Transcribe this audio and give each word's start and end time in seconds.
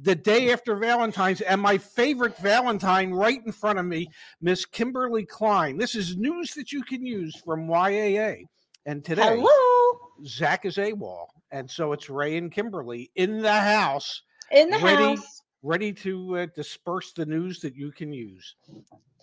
the 0.00 0.14
day 0.14 0.52
after 0.52 0.76
Valentine's, 0.76 1.40
and 1.40 1.60
my 1.60 1.76
favorite 1.78 2.36
Valentine 2.38 3.12
right 3.12 3.40
in 3.44 3.52
front 3.52 3.78
of 3.78 3.84
me, 3.84 4.08
Miss 4.40 4.64
Kimberly 4.64 5.24
Klein. 5.24 5.76
This 5.76 5.94
is 5.94 6.16
news 6.16 6.54
that 6.54 6.72
you 6.72 6.82
can 6.82 7.04
use 7.04 7.36
from 7.44 7.66
YAA. 7.68 8.44
And 8.86 9.04
today, 9.04 9.36
hello, 9.36 9.98
Zach 10.24 10.64
is 10.64 10.76
AWOL, 10.76 11.26
and 11.50 11.70
so 11.70 11.92
it's 11.92 12.08
Ray 12.08 12.36
and 12.36 12.50
Kimberly 12.50 13.10
in 13.16 13.42
the 13.42 13.52
house, 13.52 14.22
in 14.50 14.70
the 14.70 14.78
ready, 14.78 15.16
house, 15.16 15.42
ready 15.62 15.92
to 15.94 16.38
uh, 16.38 16.46
disperse 16.54 17.12
the 17.12 17.26
news 17.26 17.60
that 17.60 17.74
you 17.74 17.90
can 17.90 18.12
use. 18.12 18.54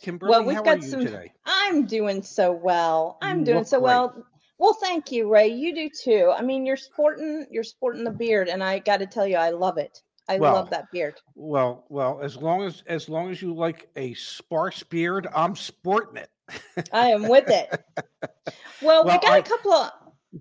Kimberly, 0.02 0.30
well, 0.30 0.44
we've 0.44 0.58
how 0.58 0.62
got 0.62 0.80
are 0.80 0.82
you 0.82 0.90
some. 0.90 1.00
today? 1.00 1.32
I'm 1.46 1.86
doing 1.86 2.22
so 2.22 2.52
well. 2.52 3.18
I'm 3.22 3.40
You 3.40 3.46
doing 3.46 3.66
so 3.66 3.80
great. 3.80 3.86
well. 3.86 4.26
Well, 4.58 4.74
thank 4.74 5.12
you, 5.12 5.30
Ray. 5.32 5.48
You 5.48 5.74
do 5.74 5.90
too. 5.90 6.32
I 6.36 6.42
mean, 6.42 6.66
you're 6.66 6.78
sporting, 6.78 7.46
you're 7.50 7.64
sporting 7.64 8.04
the 8.04 8.12
beard, 8.12 8.48
and 8.50 8.64
I 8.64 8.80
got 8.80 8.98
to 9.00 9.06
tell 9.06 9.26
you, 9.28 9.38
I 9.38 9.50
love 9.50 9.78
it. 9.78 10.02
I 10.28 10.38
Well, 10.38 10.54
love 10.54 10.70
that 10.72 10.92
beard. 10.92 11.16
Well, 11.36 11.86
well, 11.90 12.20
as 12.22 12.36
long 12.38 12.64
as 12.64 12.84
as 12.88 13.10
long 13.10 13.30
as 13.30 13.42
you 13.42 13.54
like 13.54 13.90
a 13.96 14.14
sparse 14.16 14.84
beard, 14.84 15.28
I'm 15.36 15.56
sporting 15.56 16.18
it. 16.24 16.90
I 16.92 17.10
am 17.10 17.28
with 17.28 17.50
it. 17.50 17.70
Well, 18.82 19.04
we 19.06 19.12
got 19.14 19.26
I- 19.26 19.38
a 19.40 19.44
couple 19.44 19.72
of 19.74 19.92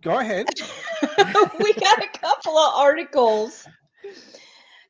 Go 0.00 0.18
ahead. 0.18 0.46
we 1.60 1.72
got 1.74 2.02
a 2.02 2.08
couple 2.18 2.58
of 2.58 2.74
articles 2.74 3.66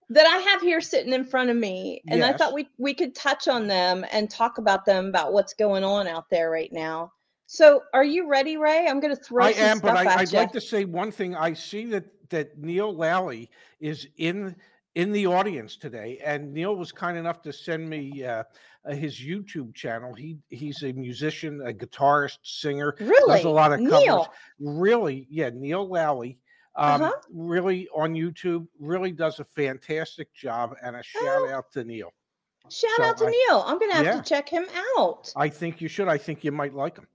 that 0.09 0.27
I 0.27 0.39
have 0.51 0.63
here 0.63 0.81
sitting 0.81 1.13
in 1.13 1.25
front 1.25 1.51
of 1.51 1.57
me, 1.57 2.03
and 2.09 2.25
I 2.25 2.33
thought 2.33 2.55
we 2.55 2.69
we 2.79 2.95
could 2.95 3.15
touch 3.15 3.47
on 3.49 3.67
them 3.67 4.05
and 4.11 4.31
talk 4.31 4.59
about 4.59 4.85
them 4.87 5.07
about 5.07 5.33
what's 5.33 5.53
going 5.55 5.85
on 5.85 6.09
out 6.09 6.25
there 6.31 6.51
right 6.51 6.73
now. 6.73 7.13
So, 7.47 7.83
are 7.93 8.05
you 8.05 8.29
ready, 8.29 8.57
Ray? 8.57 8.87
I'm 8.89 8.99
going 8.99 9.15
to 9.15 9.23
throw 9.23 9.45
I 9.45 9.51
am, 9.51 9.79
but 9.79 9.97
I, 9.97 10.17
I'd 10.17 10.33
you. 10.33 10.39
like 10.39 10.53
to 10.53 10.61
say 10.61 10.85
one 10.87 11.13
thing. 11.13 11.37
I 11.37 11.53
see 11.53 11.85
that 11.87 12.07
that 12.31 12.59
Neil 12.59 12.95
Lally 12.97 13.51
is 13.81 14.09
in 14.17 14.57
in 14.95 15.13
the 15.13 15.27
audience 15.27 15.77
today, 15.77 16.21
and 16.25 16.53
Neil 16.53 16.77
was 16.77 16.93
kind 16.93 17.17
enough 17.19 17.43
to 17.43 17.53
send 17.53 17.89
me 17.89 18.25
uh, 18.25 18.45
uh, 18.85 18.93
his 18.95 19.19
YouTube 19.19 19.75
channel. 19.75 20.15
He 20.15 20.39
he's 20.51 20.83
a 20.83 20.93
musician, 20.93 21.61
a 21.67 21.73
guitarist, 21.73 22.39
singer, 22.43 22.95
really, 23.01 23.37
does 23.37 23.45
a 23.45 23.51
lot 23.51 23.73
of 23.73 23.81
covers. 23.81 24.01
Neil. 24.01 24.33
Really, 24.61 25.27
yeah, 25.31 25.51
Neil 25.53 25.89
Lally. 25.89 26.39
Um, 26.77 27.03
Uh-huh. 27.03 27.13
Really 27.33 27.89
on 27.95 28.15
YouTube, 28.15 28.67
really 28.81 29.13
does 29.13 29.39
a 29.41 29.45
fantastic 29.45 30.33
job, 30.35 30.75
and 30.83 30.97
a 30.97 31.03
shout 31.03 31.23
Oh. 31.25 31.51
out 31.51 31.71
to 31.73 31.85
Neil. 31.85 32.13
Shout 32.71 32.91
so 32.97 33.03
out 33.05 33.19
to 33.19 33.27
I- 33.27 33.31
Neil. 33.31 33.63
I'm 33.67 33.79
going 33.79 33.91
to 33.91 33.97
have 33.97 34.07
Yeah. 34.07 34.17
to 34.21 34.29
check 34.29 34.49
him 34.49 34.67
out. 34.97 35.33
I 35.37 35.49
think 35.49 35.81
you 35.81 35.89
should. 35.89 36.09
I 36.09 36.19
think 36.19 36.43
you 36.45 36.51
might 36.53 36.75
like 36.75 36.97
him. 36.97 37.07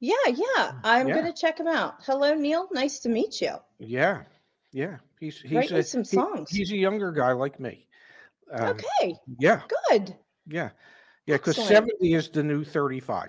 Yeah, 0.00 0.14
yeah. 0.28 0.72
I'm 0.84 1.08
Yeah. 1.08 1.14
going 1.14 1.32
to 1.32 1.40
check 1.40 1.58
him 1.58 1.68
out. 1.68 1.94
Hello, 2.04 2.34
Neil. 2.34 2.68
Nice 2.72 2.98
to 3.00 3.08
meet 3.08 3.40
you. 3.40 3.54
Yeah, 3.78 4.22
yeah. 4.72 4.96
He's 5.20 5.40
he's 5.40 5.52
Write 5.52 5.70
a, 5.72 5.82
some 5.82 6.00
he- 6.02 6.06
songs. 6.16 6.50
he's 6.50 6.70
a 6.72 6.76
younger 6.76 7.12
guy 7.12 7.32
like 7.32 7.58
me. 7.60 7.86
Um, 8.52 8.68
okay, 9.00 9.14
Yeah, 9.38 9.60
good. 9.90 10.14
yeah, 10.46 10.70
yeah. 11.26 11.36
Because 11.36 11.56
seventy 11.56 12.14
is 12.14 12.28
the 12.30 12.42
new 12.42 12.64
thirty-five. 12.64 13.28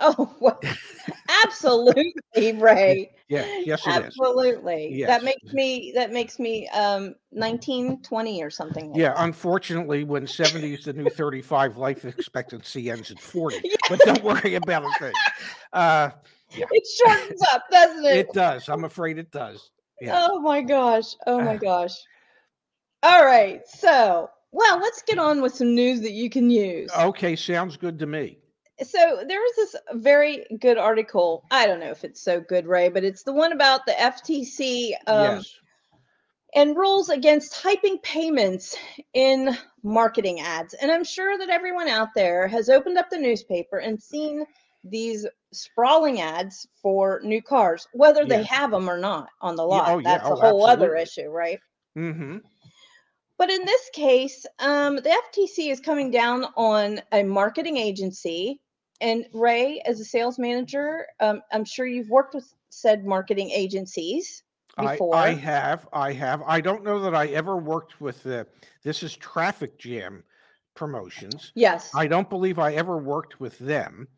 Oh, 0.00 0.34
well, 0.40 0.60
absolutely, 1.44 2.12
Ray. 2.36 3.10
Yeah, 3.28 3.44
yes, 3.64 3.86
it 3.86 3.90
is. 3.90 3.96
Absolutely. 4.06 4.94
Yes. 4.94 5.08
That 5.08 5.22
makes 5.24 5.52
me 5.52 5.92
that 5.94 6.12
makes 6.12 6.38
me 6.38 6.66
um 6.68 7.14
19, 7.32 8.02
20 8.02 8.42
or 8.42 8.48
something. 8.50 8.90
like 8.90 8.98
Yeah, 8.98 9.14
that. 9.14 9.24
unfortunately, 9.24 10.04
when 10.04 10.26
seventy 10.26 10.74
is 10.74 10.84
the 10.84 10.92
new 10.92 11.08
thirty-five, 11.10 11.76
life 11.76 12.04
expectancy 12.04 12.90
ends 12.90 13.10
at 13.10 13.20
forty. 13.20 13.60
Yeah. 13.64 13.76
But 13.88 14.00
don't 14.00 14.22
worry 14.24 14.54
about 14.56 14.84
a 14.84 14.90
thing. 14.98 15.12
Uh, 15.72 16.10
It 16.50 16.86
shortens 16.86 17.42
up, 17.52 17.64
doesn't 17.70 18.04
it? 18.04 18.16
it 18.18 18.32
does. 18.32 18.68
I'm 18.68 18.84
afraid 18.84 19.18
it 19.18 19.30
does. 19.30 19.70
Yeah. 20.00 20.26
Oh 20.30 20.40
my 20.40 20.62
gosh. 20.62 21.14
Oh 21.26 21.40
my 21.40 21.56
gosh. 21.70 21.94
All 23.02 23.24
right. 23.24 23.60
So, 23.66 24.30
well, 24.50 24.78
let's 24.78 25.02
get 25.02 25.18
on 25.18 25.40
with 25.40 25.54
some 25.54 25.74
news 25.74 26.00
that 26.00 26.12
you 26.12 26.30
can 26.30 26.50
use. 26.50 26.90
Okay, 26.96 27.36
sounds 27.36 27.76
good 27.76 27.98
to 28.00 28.06
me. 28.06 28.38
So, 28.82 29.24
there 29.26 29.40
was 29.40 29.52
this 29.56 29.76
very 29.94 30.46
good 30.60 30.78
article. 30.78 31.44
I 31.50 31.66
don't 31.66 31.80
know 31.80 31.90
if 31.90 32.04
it's 32.04 32.22
so 32.22 32.40
good, 32.40 32.66
Ray, 32.66 32.88
but 32.88 33.04
it's 33.04 33.22
the 33.22 33.32
one 33.32 33.52
about 33.52 33.86
the 33.86 33.92
FTC 33.92 34.92
um, 35.06 35.36
yes. 35.36 35.54
and 36.54 36.76
rules 36.76 37.08
against 37.08 37.62
hyping 37.62 38.02
payments 38.02 38.76
in 39.14 39.56
marketing 39.82 40.40
ads. 40.40 40.74
And 40.74 40.90
I'm 40.90 41.04
sure 41.04 41.38
that 41.38 41.50
everyone 41.50 41.88
out 41.88 42.08
there 42.14 42.46
has 42.48 42.68
opened 42.68 42.98
up 42.98 43.10
the 43.10 43.18
newspaper 43.18 43.78
and 43.78 44.00
seen 44.00 44.44
these 44.84 45.26
sprawling 45.52 46.20
ads 46.20 46.66
for 46.82 47.20
new 47.22 47.42
cars, 47.42 47.86
whether 47.92 48.24
they 48.24 48.42
have 48.44 48.70
them 48.70 48.88
or 48.88 48.98
not 48.98 49.28
on 49.40 49.56
the 49.56 49.62
Yeah, 49.62 49.68
lot. 49.68 49.88
oh, 49.88 49.98
yeah, 49.98 50.18
That's 50.18 50.28
a 50.28 50.32
oh, 50.32 50.36
whole 50.36 50.66
other 50.66 50.94
issue, 50.94 51.28
right? 51.28 51.58
Mm-hmm. 51.96 52.38
But 53.38 53.50
in 53.50 53.64
this 53.64 53.90
case, 53.92 54.44
um, 54.58 54.96
the 54.96 55.16
FTC 55.32 55.70
is 55.70 55.80
coming 55.80 56.10
down 56.10 56.46
on 56.56 57.00
a 57.12 57.22
marketing 57.22 57.76
agency. 57.76 58.60
And 59.00 59.26
Ray, 59.32 59.80
as 59.86 60.00
a 60.00 60.04
sales 60.04 60.38
manager, 60.40 61.06
um, 61.20 61.40
I'm 61.52 61.64
sure 61.64 61.86
you've 61.86 62.10
worked 62.10 62.34
with 62.34 62.52
said 62.70 63.04
marketing 63.04 63.50
agencies 63.50 64.42
I, 64.76 64.92
before. 64.92 65.14
I 65.14 65.34
have. 65.34 65.88
I 65.92 66.12
have. 66.12 66.42
I 66.46 66.60
don't 66.60 66.82
know 66.84 67.00
that 67.00 67.14
I 67.14 67.28
ever 67.28 67.56
worked 67.56 68.00
with 68.00 68.22
the. 68.24 68.46
This 68.82 69.04
is 69.04 69.16
Traffic 69.16 69.78
Jam 69.78 70.24
Promotions. 70.74 71.52
yes. 71.54 71.92
I 71.94 72.06
don't 72.08 72.28
believe 72.28 72.58
I 72.58 72.74
ever 72.74 72.98
worked 72.98 73.38
with 73.40 73.58
them, 73.58 74.08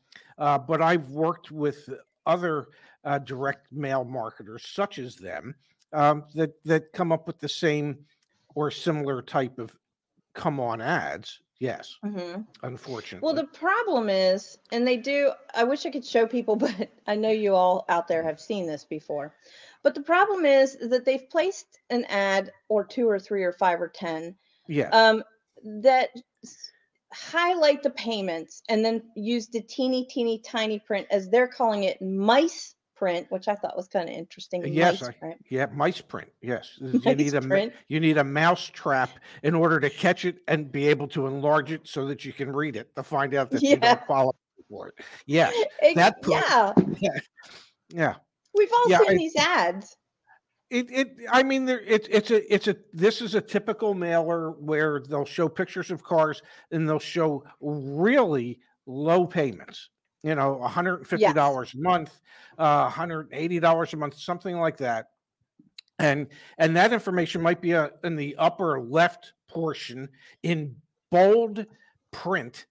uh, 0.40 0.58
but 0.58 0.82
I've 0.82 1.10
worked 1.10 1.50
with 1.50 1.88
other 2.26 2.68
uh, 3.04 3.18
direct 3.18 3.70
mail 3.70 4.04
marketers, 4.04 4.64
such 4.66 4.98
as 4.98 5.16
them, 5.16 5.54
um, 5.92 6.24
that 6.34 6.52
that 6.64 6.92
come 6.92 7.12
up 7.12 7.26
with 7.26 7.38
the 7.38 7.48
same 7.48 7.98
or 8.54 8.70
similar 8.70 9.22
type 9.22 9.58
of 9.58 9.76
come 10.34 10.58
on 10.58 10.80
ads. 10.80 11.40
Yes, 11.58 11.96
Mhm. 12.02 12.46
unfortunately. 12.62 13.24
Well, 13.26 13.34
the 13.34 13.46
problem 13.48 14.08
is, 14.08 14.58
and 14.72 14.86
they 14.88 14.96
do, 14.96 15.32
I 15.54 15.62
wish 15.64 15.84
I 15.84 15.90
could 15.90 16.04
show 16.06 16.26
people, 16.26 16.56
but 16.56 16.88
I 17.06 17.16
know 17.16 17.30
you 17.30 17.54
all 17.54 17.84
out 17.90 18.08
there 18.08 18.22
have 18.22 18.40
seen 18.40 18.66
this 18.66 18.84
before. 18.84 19.34
But 19.82 19.94
the 19.94 20.02
problem 20.02 20.46
is 20.46 20.78
that 20.80 21.04
they've 21.04 21.28
placed 21.28 21.80
an 21.90 22.04
ad 22.06 22.52
or 22.68 22.82
two 22.84 23.06
or 23.08 23.18
three 23.18 23.44
or 23.44 23.52
five 23.52 23.80
or 23.80 23.88
10 23.88 24.34
Yeah. 24.68 24.88
um, 24.90 25.22
that 25.64 26.10
highlight 27.12 27.82
the 27.82 27.90
payments 27.90 28.62
and 28.68 28.84
then 28.84 29.02
use 29.16 29.48
the 29.48 29.60
teeny, 29.62 30.06
teeny, 30.06 30.40
tiny 30.46 30.78
print 30.78 31.06
as 31.10 31.28
they're 31.28 31.48
calling 31.48 31.84
it 31.84 32.00
mice 32.00 32.74
print, 32.96 33.26
which 33.30 33.48
I 33.48 33.54
thought 33.54 33.76
was 33.76 33.88
kind 33.88 34.08
of 34.08 34.14
interesting. 34.14 34.62
yes, 34.72 35.00
mice 35.02 35.10
I-. 35.22 35.34
Yeah, 35.48 35.66
mice 35.72 36.00
print. 36.00 36.28
Yes, 36.42 36.70
you 36.80 37.14
need 37.14 37.34
a 37.34 37.40
print. 37.40 37.72
you 37.88 37.98
need 37.98 38.18
a 38.18 38.24
mouse 38.24 38.66
trap 38.66 39.10
in 39.42 39.54
order 39.54 39.80
to 39.80 39.88
catch 39.90 40.24
it 40.24 40.36
and 40.48 40.70
be 40.70 40.86
able 40.88 41.08
to 41.08 41.26
enlarge 41.26 41.72
it 41.72 41.80
so 41.88 42.06
that 42.06 42.24
you 42.24 42.32
can 42.32 42.52
read 42.52 42.76
it 42.76 42.94
to 42.96 43.02
find 43.02 43.34
out 43.34 43.50
that 43.50 43.62
you 43.62 43.70
Yeah. 43.70 43.76
don't 43.76 44.06
qualify 44.06 44.36
for 44.68 44.88
it. 44.88 44.94
Yes, 45.26 45.54
Ex- 45.82 45.94
that 45.96 46.20
print. 46.22 46.44
yeah, 47.00 47.10
yeah. 47.88 48.14
we've 48.54 48.72
all 48.72 48.90
Yeah, 48.90 48.98
seen 48.98 49.10
I- 49.10 49.14
these 49.16 49.36
ads. 49.36 49.96
It 50.70 50.90
it 50.90 51.16
I 51.30 51.42
mean 51.42 51.64
there 51.64 51.80
it's 51.80 52.06
it's 52.10 52.30
a 52.30 52.54
it's 52.54 52.68
a 52.68 52.76
this 52.92 53.20
is 53.20 53.34
a 53.34 53.40
typical 53.40 53.92
mailer 53.92 54.52
where 54.52 55.00
they'll 55.00 55.24
show 55.24 55.48
pictures 55.48 55.90
of 55.90 56.04
cars 56.04 56.42
and 56.70 56.88
they'll 56.88 57.00
show 57.00 57.44
really 57.60 58.60
low 58.86 59.26
payments. 59.26 59.90
You 60.22 60.34
know, 60.34 60.60
$150 60.62 61.74
a 61.74 61.78
month, 61.78 62.20
uh 62.58 62.88
$180 62.88 63.92
a 63.92 63.96
month, 63.96 64.14
something 64.18 64.56
like 64.58 64.76
that. 64.76 65.06
And 65.98 66.28
and 66.58 66.76
that 66.76 66.92
information 66.92 67.42
might 67.42 67.60
be 67.60 67.74
uh 67.74 67.90
in 68.04 68.16
the 68.16 68.36
upper 68.36 68.80
left 68.80 69.32
portion 69.48 70.08
in 70.42 70.76
bold 71.10 71.66
print, 72.12 72.66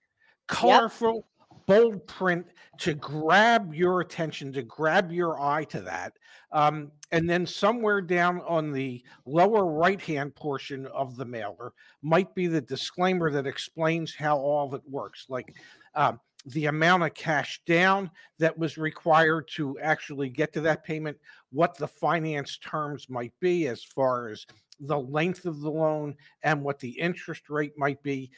colorful 0.48 1.28
bold 1.68 2.08
print 2.08 2.48
to 2.80 2.94
grab 2.96 3.74
your 3.74 4.02
attention, 4.02 4.54
to 4.54 4.64
grab 4.64 5.12
your 5.12 5.40
eye 5.40 5.66
to 5.66 5.82
that. 5.82 6.14
Um, 6.52 6.92
and 7.12 7.30
then 7.30 7.46
somewhere 7.46 8.02
down 8.02 8.42
on 8.42 8.72
the 8.72 9.04
lower 9.26 9.66
right 9.66 10.02
hand 10.02 10.36
portion 10.36 10.86
of 10.88 11.16
the 11.16 11.26
mailer 11.26 11.74
might 12.02 12.34
be 12.36 12.48
the 12.48 12.62
disclaimer 12.62 13.32
that 13.32 13.48
explains 13.48 14.14
how 14.14 14.38
all 14.38 14.68
of 14.68 14.74
it 14.74 14.84
works, 14.88 15.26
like 15.30 15.56
um, 15.96 16.20
the 16.46 16.68
amount 16.68 17.04
of 17.04 17.14
cash 17.14 17.62
down 17.66 18.10
that 18.38 18.58
was 18.58 18.78
required 18.78 19.48
to 19.56 19.78
actually 19.80 20.30
get 20.30 20.54
to 20.54 20.62
that 20.62 20.84
payment, 20.84 21.18
what 21.52 21.78
the 21.78 21.88
finance 21.88 22.58
terms 22.58 23.10
might 23.10 23.34
be 23.40 23.68
as 23.68 23.84
far 23.84 24.30
as 24.30 24.46
the 24.82 24.98
length 24.98 25.46
of 25.46 25.60
the 25.62 25.72
loan 25.72 26.16
and 26.44 26.64
what 26.64 26.80
the 26.80 26.92
interest 26.92 27.50
rate 27.50 27.74
might 27.78 28.02
be. 28.04 28.32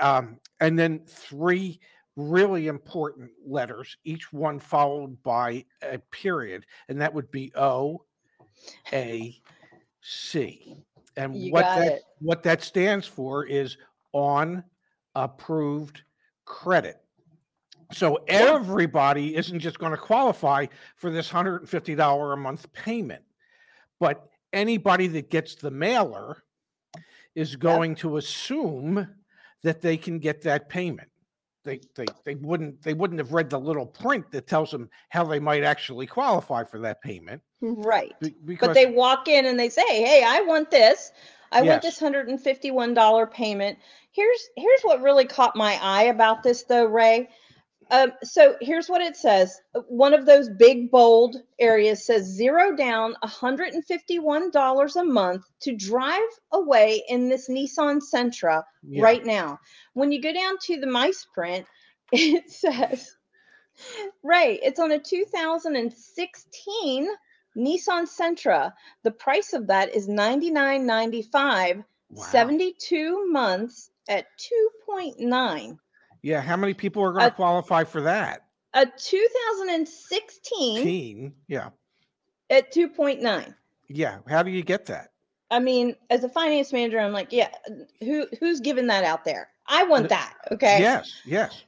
Um, 0.00 0.38
and 0.60 0.78
then 0.78 1.00
three 1.06 1.80
really 2.18 2.66
important 2.66 3.30
letters, 3.46 3.96
each 4.04 4.32
one 4.32 4.58
followed 4.58 5.22
by 5.22 5.64
a 5.82 5.98
period, 6.10 6.66
and 6.88 7.00
that 7.00 7.14
would 7.14 7.30
be 7.30 7.52
O, 7.54 8.04
A, 8.92 9.40
C. 10.02 10.76
And 11.16 11.36
You 11.36 11.52
what 11.52 11.62
that 11.62 11.92
it. 11.92 12.02
what 12.18 12.42
that 12.42 12.62
stands 12.62 13.06
for 13.06 13.46
is 13.46 13.76
on 14.12 14.64
approved 15.14 16.02
credit. 16.44 17.00
So 17.92 18.18
everybody 18.26 19.36
isn't 19.36 19.60
just 19.60 19.78
going 19.78 19.92
to 19.92 19.98
qualify 19.98 20.66
for 20.96 21.10
this 21.10 21.30
$150 21.30 22.32
a 22.32 22.36
month 22.36 22.70
payment, 22.72 23.22
but 23.98 24.28
anybody 24.52 25.06
that 25.06 25.30
gets 25.30 25.54
the 25.54 25.70
mailer 25.70 26.42
is 27.34 27.56
going 27.56 27.94
to 27.96 28.16
assume 28.16 29.08
that 29.62 29.80
they 29.80 29.96
can 29.96 30.18
get 30.18 30.42
that 30.42 30.68
payment. 30.68 31.08
They, 31.68 31.80
they, 31.96 32.06
they 32.24 32.34
wouldn't 32.36 32.80
they 32.80 32.94
wouldn't 32.94 33.18
have 33.18 33.34
read 33.34 33.50
the 33.50 33.60
little 33.60 33.84
print 33.84 34.30
that 34.30 34.46
tells 34.46 34.70
them 34.70 34.88
how 35.10 35.24
they 35.24 35.38
might 35.38 35.64
actually 35.64 36.06
qualify 36.06 36.64
for 36.64 36.78
that 36.80 37.02
payment 37.02 37.42
Right. 37.60 38.14
be- 38.20 38.34
because 38.42 38.68
But 38.68 38.74
they 38.74 38.86
walk 38.86 39.28
in 39.28 39.44
and 39.44 39.60
they 39.60 39.68
say, 39.68 39.82
"Hey, 39.86 40.24
I 40.26 40.40
want 40.40 40.70
this. 40.70 41.12
I 41.52 41.60
want 41.60 41.82
this 41.82 41.98
hundred 41.98 42.28
and 42.28 42.40
fifty-one 42.40 42.94
dollar 42.94 43.26
payment." 43.26 43.78
Here's 44.12 44.48
here's 44.56 44.80
what 44.80 45.02
really 45.02 45.26
caught 45.26 45.56
my 45.56 45.78
eye 45.82 46.04
about 46.04 46.42
this, 46.42 46.62
though, 46.62 46.86
Ray. 46.86 47.28
Um, 47.90 48.12
so 48.22 48.56
here's 48.60 48.88
what 48.88 49.00
it 49.00 49.16
says. 49.16 49.60
One 49.86 50.12
of 50.12 50.26
those 50.26 50.50
big 50.50 50.90
bold 50.90 51.36
areas 51.58 52.04
says 52.04 52.24
zero 52.24 52.76
down, 52.76 53.16
hundred 53.22 53.72
and 53.72 53.84
fifty-one 53.84 54.50
dollars 54.50 54.96
a 54.96 55.04
month 55.04 55.44
to 55.60 55.74
drive 55.74 56.28
away 56.52 57.02
in 57.08 57.28
this 57.28 57.48
Nissan 57.48 58.02
Sentra 58.02 58.62
yeah, 58.82 59.02
right 59.02 59.24
now. 59.24 59.58
When 59.94 60.12
you 60.12 60.20
go 60.20 60.34
down 60.34 60.56
to 60.64 60.78
the 60.78 60.86
mice 60.86 61.26
print, 61.32 61.66
it 62.12 62.50
says, 62.50 63.16
Ray, 64.22 64.60
it's 64.62 64.80
on 64.80 64.92
a 64.92 64.98
2016 64.98 67.08
Nissan 67.56 68.06
Sentra. 68.06 68.72
The 69.02 69.12
price 69.12 69.54
of 69.54 69.68
that 69.68 69.94
is 69.94 70.08
$99.95, 70.08 71.84
wow. 72.10 72.22
72 72.22 73.26
months 73.30 73.90
at 74.08 74.26
2.9. 74.88 75.78
yeah 76.22 76.40
how 76.40 76.56
many 76.56 76.74
people 76.74 77.02
are 77.02 77.12
going 77.12 77.24
to 77.24 77.30
qualify 77.30 77.84
for 77.84 78.00
that 78.02 78.46
A 78.74 78.86
2016 78.86 80.82
teen 80.82 81.32
yeah 81.48 81.70
at 82.50 82.72
2.9. 82.72 83.54
yeah 83.88 84.18
how 84.28 84.42
do 84.42 84.50
you 84.50 84.62
get 84.62 84.86
that 84.86 85.10
I 85.50 85.60
mean, 85.60 85.96
as 86.10 86.24
a 86.24 86.28
finance 86.28 86.72
manager, 86.74 87.00
I'm 87.00 87.12
like, 87.12 87.32
yeah, 87.32 87.48
who 88.00 88.26
who's 88.38 88.60
giving 88.60 88.86
that 88.88 89.02
out 89.02 89.24
there? 89.24 89.48
I 89.66 89.84
want 89.84 90.08
that. 90.10 90.34
Okay. 90.50 90.78
yes 90.78 91.10
yes 91.24 91.64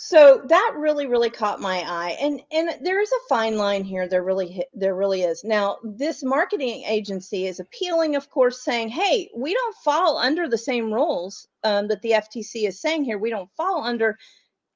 So 0.00 0.42
that 0.44 0.74
really, 0.76 1.06
really 1.08 1.28
caught 1.28 1.60
my 1.60 1.78
eye, 1.80 2.16
and 2.20 2.40
and 2.52 2.78
there 2.86 3.00
is 3.00 3.10
a 3.10 3.28
fine 3.28 3.56
line 3.56 3.82
here. 3.82 4.06
There 4.06 4.22
really, 4.22 4.62
there 4.72 4.94
really 4.94 5.22
is. 5.22 5.42
Now, 5.42 5.78
this 5.82 6.22
marketing 6.22 6.84
agency 6.84 7.48
is 7.48 7.58
appealing, 7.58 8.14
of 8.14 8.30
course, 8.30 8.62
saying, 8.62 8.90
"Hey, 8.90 9.28
we 9.34 9.52
don't 9.52 9.74
fall 9.78 10.16
under 10.16 10.48
the 10.48 10.56
same 10.56 10.94
rules 10.94 11.48
um, 11.64 11.88
that 11.88 12.00
the 12.02 12.12
FTC 12.12 12.68
is 12.68 12.80
saying 12.80 13.02
here. 13.02 13.18
We 13.18 13.30
don't 13.30 13.50
fall 13.56 13.82
under 13.82 14.16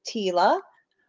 TILA 0.09 0.61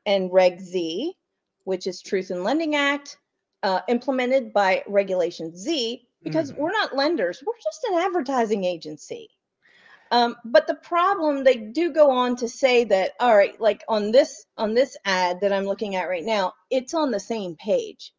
and 0.06 0.32
Reg 0.32 0.60
Z, 0.60 1.16
which 1.64 1.88
is 1.88 2.00
Truth 2.00 2.30
in 2.30 2.44
Lending 2.44 2.76
Act, 2.76 3.18
uh, 3.64 3.80
implemented 3.88 4.54
by 4.54 4.84
Regulation 4.86 5.58
Z, 5.58 6.08
because 6.22 6.52
Mhm. 6.52 6.58
we're 6.60 6.72
not 6.72 6.96
lenders. 6.96 7.44
We're 7.44 7.58
just 7.58 7.84
an 7.86 7.96
advertising 7.96 8.64
agency." 8.64 9.32
Um, 10.12 10.36
but 10.46 10.68
the 10.68 10.76
problem 10.76 11.44
they 11.44 11.56
do 11.58 11.92
go 11.92 12.12
on 12.12 12.38
to 12.38 12.48
say 12.50 12.86
that 12.86 13.12
all 13.20 13.36
right, 13.36 13.60
like 13.60 13.84
on 13.90 14.12
this 14.12 14.46
on 14.58 14.74
this 14.74 14.98
ad 15.06 15.42
that 15.42 15.54
I'm 15.54 15.66
looking 15.66 15.96
at 15.96 16.10
right 16.10 16.24
now, 16.24 16.54
it's 16.70 16.94
on 16.94 17.12
the 17.12 17.20
same 17.20 17.56
page, 17.58 18.14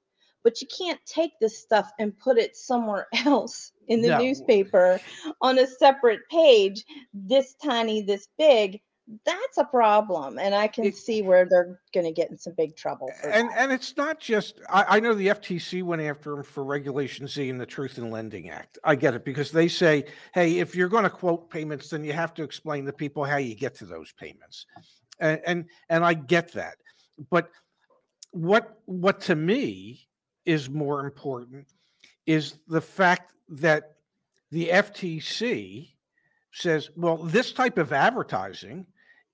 but 0.44 0.60
you 0.60 0.68
can't 0.68 1.00
take 1.06 1.32
this 1.40 1.58
stuff 1.62 1.90
and 1.98 2.18
put 2.18 2.38
it 2.38 2.56
somewhere 2.56 3.06
else 3.26 3.72
in 3.88 4.02
the 4.02 4.10
No. 4.10 4.10
newspaper 4.10 5.02
on 5.40 5.58
a 5.58 5.66
separate 5.66 6.20
page, 6.30 6.84
this 7.14 7.54
tiny, 7.62 8.02
this 8.02 8.28
big. 8.38 8.80
That's 9.26 9.58
a 9.58 9.64
problem, 9.64 10.38
and 10.38 10.54
I 10.54 10.66
can 10.66 10.86
It- 10.86 10.96
see 10.96 11.20
where 11.20 11.44
they're 11.44 11.78
going 11.92 12.06
to 12.06 12.12
get 12.12 12.30
in 12.30 12.38
some 12.38 12.54
big 12.54 12.74
trouble. 12.74 13.10
And 13.22 13.50
that. 13.50 13.58
and 13.58 13.72
it's 13.72 13.96
not 13.98 14.18
just 14.18 14.60
I, 14.70 14.96
I 14.96 15.00
know 15.00 15.12
the 15.12 15.28
FTC 15.28 15.82
went 15.82 16.00
after 16.00 16.30
them 16.30 16.42
for 16.42 16.64
Regulation 16.64 17.26
Z 17.26 17.50
and 17.50 17.60
the 17.60 17.66
Truth 17.66 17.98
in 17.98 18.10
Lending 18.10 18.48
Act. 18.48 18.78
I 18.82 18.94
get 18.96 19.12
it 19.14 19.24
because 19.24 19.50
they 19.50 19.68
say, 19.68 20.06
hey, 20.32 20.58
if 20.58 20.74
you're 20.74 20.88
going 20.88 21.04
to 21.04 21.10
quote 21.10 21.50
payments, 21.50 21.90
then 21.90 22.02
you 22.02 22.14
have 22.14 22.32
to 22.34 22.42
explain 22.42 22.86
to 22.86 22.92
people 22.94 23.24
how 23.24 23.36
you 23.36 23.54
get 23.54 23.74
to 23.76 23.84
those 23.84 24.12
payments, 24.12 24.64
and 25.20 25.40
and, 25.44 25.64
and 25.90 26.02
I 26.04 26.14
get 26.14 26.52
that. 26.52 26.76
But 27.30 27.50
what 28.30 28.78
what 28.86 29.20
to 29.22 29.36
me 29.36 30.08
is 30.46 30.70
more 30.70 31.04
important 31.04 31.66
is 32.26 32.54
the 32.68 32.80
fact 32.80 33.32
that 33.50 33.96
the 34.50 34.68
FTC 34.68 35.90
says, 36.52 36.88
well, 36.96 37.16
this 37.18 37.52
type 37.52 37.76
of 37.76 37.92
advertising 37.92 38.86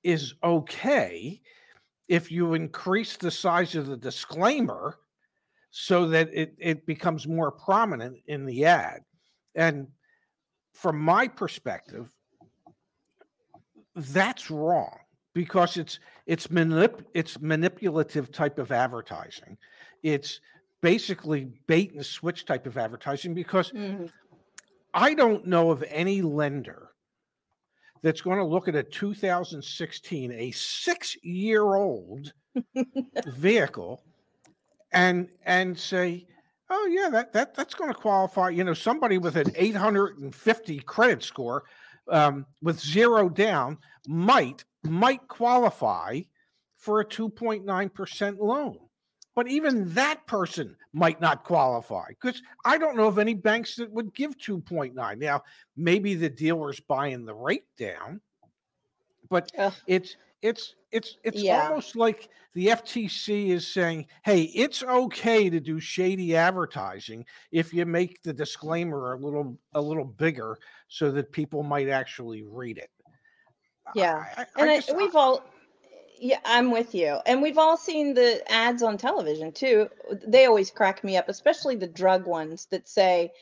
is 0.03 0.35
okay 0.43 1.41
if 2.09 2.31
you 2.31 2.55
increase 2.55 3.17
the 3.17 3.31
size 3.31 3.75
of 3.77 3.87
the 3.87 3.97
disclaimer 3.97 4.99
so 5.71 6.09
that 6.09 6.29
it, 6.33 6.55
it 6.59 6.87
becomes 6.87 7.29
more 7.29 7.53
prominent 7.53 8.19
in 8.27 8.45
the 8.45 8.65
ad. 8.65 9.01
And 9.55 9.87
from 10.73 10.99
my 11.01 11.29
perspective, 11.29 12.11
that's 13.95 14.51
wrong 14.51 14.99
because 15.35 15.77
it's 15.77 15.99
it's 16.27 16.49
manip- 16.49 17.05
it's 17.15 17.41
manipulative 17.41 18.33
type 18.33 18.59
of 18.59 18.73
advertising. 18.73 19.57
It's 20.03 20.41
basically 20.81 21.53
bait 21.67 21.93
and 21.95 22.05
switch 22.05 22.45
type 22.45 22.67
of 22.67 22.77
advertising 22.79 23.35
because 23.35 23.71
Mhm. 23.73 24.11
I 24.95 25.15
don't 25.15 25.47
know 25.47 25.71
of 25.71 25.85
any 25.89 26.23
lender 26.23 26.90
that's 28.03 28.21
going 28.21 28.39
to 28.39 28.45
look 28.45 28.69
at 28.69 28.75
a 28.75 28.83
2016, 28.83 30.33
a 30.33 30.51
six 30.53 31.17
year 31.23 31.75
old 31.75 32.33
vehicle, 33.27 34.03
and 34.93 35.29
and 35.45 35.79
say, 35.79 36.27
oh 36.71 36.87
yeah, 36.87 37.09
that 37.11 37.33
that 37.33 37.55
that's 37.55 37.75
going 37.75 37.93
to 37.93 37.99
qualify. 37.99 38.49
You 38.51 38.65
know, 38.65 38.75
somebody 38.75 39.19
with 39.19 39.37
an 39.37 39.53
850 39.55 40.79
credit 40.81 41.23
score 41.23 41.65
um, 42.09 42.47
with 42.63 42.81
zero 42.81 43.29
down 43.29 43.79
might 44.07 44.65
might 44.83 45.27
qualify 45.29 46.21
for 46.77 47.01
a 47.01 47.05
2.9 47.05 47.95
percent 47.95 48.41
loan. 48.41 48.79
But 49.35 49.49
even 49.49 49.93
that 49.95 50.27
person 50.27 50.77
might 50.93 51.21
not 51.21 51.45
qualify 51.45 52.09
because 52.09 52.43
I 52.65 52.79
don't 52.79 52.97
know 52.97 53.07
of 53.07 53.19
any 53.19 53.35
banks 53.35 53.77
that 53.77 53.91
would 53.91 54.13
give 54.15 54.37
2.9. 54.39 55.19
Now, 55.19 55.43
maybe 55.77 56.15
the 56.15 56.29
dealer's 56.29 56.81
buying 56.81 57.25
the 57.25 57.35
rate 57.35 57.67
down, 57.79 58.21
but 59.29 59.51
Ugh. 59.59 59.73
it's 59.87 60.17
it's 60.43 60.75
it's 60.91 61.19
it's 61.23 61.43
Yeah. 61.43 61.69
almost 61.69 61.95
like 61.95 62.29
the 62.55 62.69
FTC 62.69 63.51
is 63.51 63.67
saying, 63.67 64.07
"Hey, 64.25 64.45
it's 64.55 64.83
okay 64.83 65.49
to 65.51 65.61
do 65.61 65.79
shady 65.79 66.35
advertising 66.35 67.25
if 67.53 67.73
you 67.73 67.87
make 67.87 68.23
the 68.23 68.33
disclaimer 68.33 69.13
a 69.13 69.17
little 69.17 69.57
a 69.75 69.81
little 69.81 70.05
bigger 70.05 70.59
so 70.89 71.13
that 71.13 71.31
people 71.31 71.63
might 71.63 71.89
actually 71.89 72.43
read 72.43 72.79
it." 72.79 72.91
Yeah. 73.95 74.25
I, 74.37 74.43
I, 74.43 74.47
and 74.63 74.71
I 74.71 74.75
I, 74.75 74.77
just- 74.81 74.97
we've 74.97 75.15
all 75.15 75.45
yeah 76.21 76.39
i'm 76.45 76.71
with 76.71 76.95
you. 76.95 77.19
And 77.27 77.43
we've 77.43 77.59
all 77.59 77.77
seen 77.77 78.15
the 78.15 78.43
ads 78.51 78.83
on 78.83 78.99
television 78.99 79.53
too. 79.53 79.89
They 80.27 80.47
always 80.47 80.71
crack 80.71 81.03
me 81.03 81.17
up 81.17 81.29
especially 81.29 81.77
the 81.77 81.87
drug 81.87 82.27
ones 82.27 82.67
that 82.71 82.89
say 82.89 83.33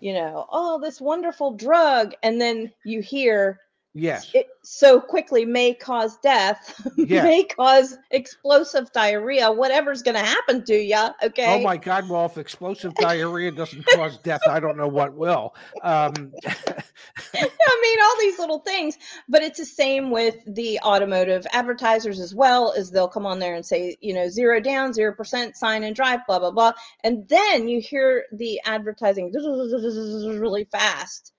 you 0.00 0.12
know 0.12 0.46
oh 0.50 0.80
this 0.80 1.00
wonderful 1.00 1.52
drug 1.52 2.14
and 2.22 2.40
then 2.40 2.72
you 2.84 3.00
hear 3.00 3.60
yes, 3.96 4.30
it 4.34 4.46
so 4.62 5.00
quickly 5.00 5.44
may 5.44 5.74
cause 5.74 6.16
death 6.18 6.80
Yes. 6.96 7.24
may 7.24 7.44
cause 7.44 7.96
explosive 8.10 8.92
diarrhea 8.92 9.50
whatever's 9.50 10.02
going 10.02 10.14
to 10.16 10.20
happen 10.20 10.64
to 10.64 10.74
you 10.74 11.08
okay 11.22 11.60
Oh 11.60 11.62
my 11.62 11.76
God! 11.76 12.08
Well, 12.08 12.26
if 12.26 12.38
explosive 12.38 12.94
diarrhea 12.94 13.52
doesn't 13.52 13.86
cause 13.86 14.18
death, 14.18 14.42
I 14.48 14.58
don't 14.60 14.76
know 14.76 14.88
what 14.88 15.14
will. 15.14 15.54
Um, 15.82 16.32
I 16.46 17.80
mean, 17.82 17.98
all 18.02 18.16
these 18.20 18.38
little 18.38 18.58
things, 18.60 18.98
but 19.28 19.42
it's 19.42 19.58
the 19.58 19.64
same 19.64 20.10
with 20.10 20.36
the 20.46 20.80
automotive 20.80 21.46
advertisers 21.52 22.18
as 22.18 22.34
well, 22.34 22.72
as 22.76 22.90
they'll 22.90 23.08
come 23.08 23.26
on 23.26 23.38
there 23.38 23.54
and 23.54 23.64
say, 23.64 23.96
you 24.00 24.14
know, 24.14 24.28
zero 24.28 24.60
down, 24.60 24.92
zero 24.92 25.14
percent, 25.14 25.56
sign 25.56 25.84
and 25.84 25.94
drive, 25.94 26.20
blah 26.26 26.38
blah 26.38 26.50
blah, 26.50 26.72
and 27.04 27.28
then 27.28 27.68
you 27.68 27.80
hear 27.80 28.24
the 28.32 28.60
advertising 28.64 29.32
really 30.40 30.64
fast, 30.64 31.32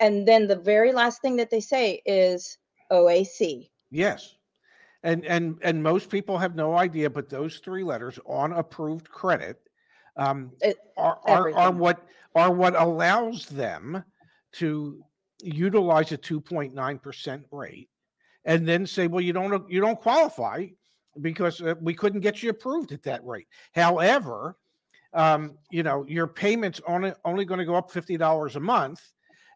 and 0.00 0.26
then 0.26 0.46
the 0.46 0.56
very 0.56 0.92
last 0.92 1.20
thing 1.22 1.36
that 1.36 1.50
they 1.50 1.60
say 1.60 2.02
is 2.06 2.58
OAC. 2.90 3.68
yes, 3.90 4.36
and 5.02 5.24
and 5.26 5.58
and 5.62 5.82
most 5.82 6.10
people 6.10 6.38
have 6.38 6.54
no 6.54 6.76
idea, 6.76 7.08
but 7.10 7.28
those 7.28 7.58
three 7.58 7.82
letters 7.84 8.18
on 8.26 8.52
approved 8.52 9.08
credit 9.10 9.60
um, 10.16 10.52
It- 10.60 10.78
are, 10.96 11.18
are 11.24 11.54
are 11.54 11.72
what 11.72 12.06
are 12.34 12.52
what 12.52 12.74
allows 12.80 13.46
them 13.46 14.04
to 14.52 15.02
utilize 15.42 16.12
a 16.12 16.18
2.9% 16.18 17.44
rate 17.50 17.88
and 18.44 18.68
then 18.68 18.86
say, 18.86 19.06
well, 19.08 19.20
you 19.20 19.32
don't 19.32 19.68
you 19.70 19.80
don't 19.80 20.00
qualify 20.00 20.66
because 21.20 21.60
uh, 21.60 21.74
we 21.80 21.94
couldn't 21.94 22.20
get 22.20 22.42
you 22.42 22.50
approved 22.50 22.92
at 22.92 23.02
that 23.02 23.24
rate. 23.24 23.48
However, 23.74 24.56
um, 25.14 25.58
you 25.70 25.82
know 25.82 26.04
your 26.08 26.26
payments 26.26 26.80
only 26.86 27.12
only 27.24 27.44
going 27.44 27.58
to 27.58 27.66
go 27.66 27.74
up 27.74 27.90
fifty 27.90 28.16
dollars 28.16 28.56
a 28.56 28.60
month, 28.60 29.00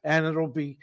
and 0.06 0.24
it'll 0.24 0.46
be 0.46 0.78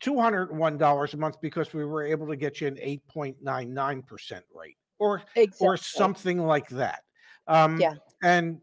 two 0.00 0.18
hundred 0.18 0.56
one 0.56 0.78
dollars 0.78 1.12
a 1.12 1.16
month 1.16 1.40
because 1.42 1.74
we 1.74 1.84
were 1.84 2.04
able 2.04 2.26
to 2.28 2.36
get 2.36 2.60
you 2.60 2.68
an 2.68 2.78
eight 2.80 3.06
point 3.08 3.36
nine 3.42 3.74
nine 3.74 4.00
percent 4.00 4.44
rate, 4.54 4.78
or 4.98 5.22
exactly. 5.34 5.66
or 5.66 5.76
something 5.76 6.38
like 6.38 6.68
that. 6.68 7.02
Um, 7.48 7.78
Yeah. 7.78 7.94
And 8.22 8.60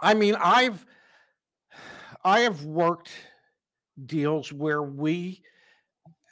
I 0.00 0.12
mean, 0.12 0.34
I've 0.34 0.84
I 2.24 2.40
have 2.40 2.64
worked 2.64 3.12
deals 4.04 4.52
where 4.52 4.82
we, 4.82 5.42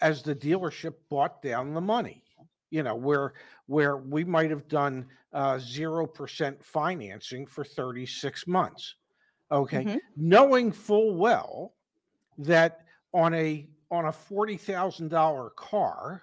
as 0.02 0.22
the 0.22 0.34
dealership, 0.34 0.94
bought 1.08 1.40
down 1.40 1.72
the 1.72 1.80
money. 1.80 2.24
You 2.70 2.82
know, 2.82 2.96
where 2.96 3.34
where 3.66 3.96
we 3.98 4.24
might 4.24 4.50
have 4.50 4.66
done 4.66 5.06
uh, 5.32 5.58
zero 5.60 6.06
percent 6.08 6.64
financing 6.64 7.46
for 7.46 7.62
thirty 7.62 8.04
six 8.04 8.48
months. 8.48 8.96
Okay, 9.52 9.84
Mhm. 9.84 10.00
knowing 10.16 10.72
full 10.72 11.14
well 11.14 11.74
that 12.38 12.80
on 13.12 13.34
a 13.34 13.66
on 13.90 14.06
a 14.06 14.12
forty 14.12 14.56
thousand 14.56 15.08
dollar 15.08 15.50
car, 15.50 16.22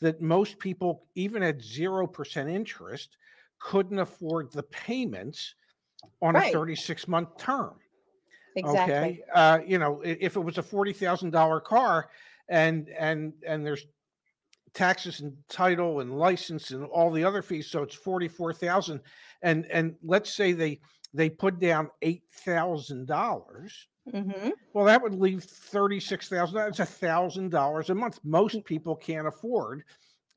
that 0.00 0.20
most 0.20 0.58
people, 0.58 1.06
even 1.14 1.42
at 1.42 1.62
zero 1.62 2.06
percent 2.06 2.48
interest, 2.48 3.16
couldn't 3.58 3.98
afford 3.98 4.52
the 4.52 4.62
payments 4.64 5.54
on 6.20 6.36
a 6.36 6.52
36 6.52 7.08
month 7.08 7.36
term. 7.38 7.74
Exactly. 8.56 8.94
Okay. 8.94 9.20
Uh, 9.34 9.58
you 9.66 9.78
know, 9.78 10.00
if 10.04 10.36
it 10.36 10.40
was 10.40 10.58
a 10.58 10.62
$40,000 10.62 11.64
car 11.64 12.10
and, 12.48 12.88
and, 12.90 13.32
and 13.46 13.66
there's 13.66 13.86
taxes 14.74 15.20
and 15.20 15.34
title 15.48 16.00
and 16.00 16.16
license 16.18 16.70
and 16.70 16.84
all 16.84 17.10
the 17.10 17.24
other 17.24 17.42
fees, 17.42 17.66
so 17.66 17.82
it's 17.82 17.94
44,000 17.94 19.00
and, 19.42 19.66
and 19.66 19.94
let's 20.02 20.32
say 20.32 20.52
they, 20.52 20.80
they 21.12 21.30
put 21.30 21.58
down 21.58 21.90
$8,000. 22.02 23.72
Hmm 24.10 24.50
Well, 24.72 24.84
that 24.84 25.02
would 25.02 25.14
leave 25.14 25.42
thirty-six 25.44 26.28
thousand. 26.28 26.56
That's 26.56 26.80
a 26.80 26.86
thousand 26.86 27.50
dollars 27.50 27.90
a 27.90 27.94
month. 27.94 28.20
Most 28.24 28.64
people 28.64 28.96
can't 28.96 29.26
afford 29.26 29.84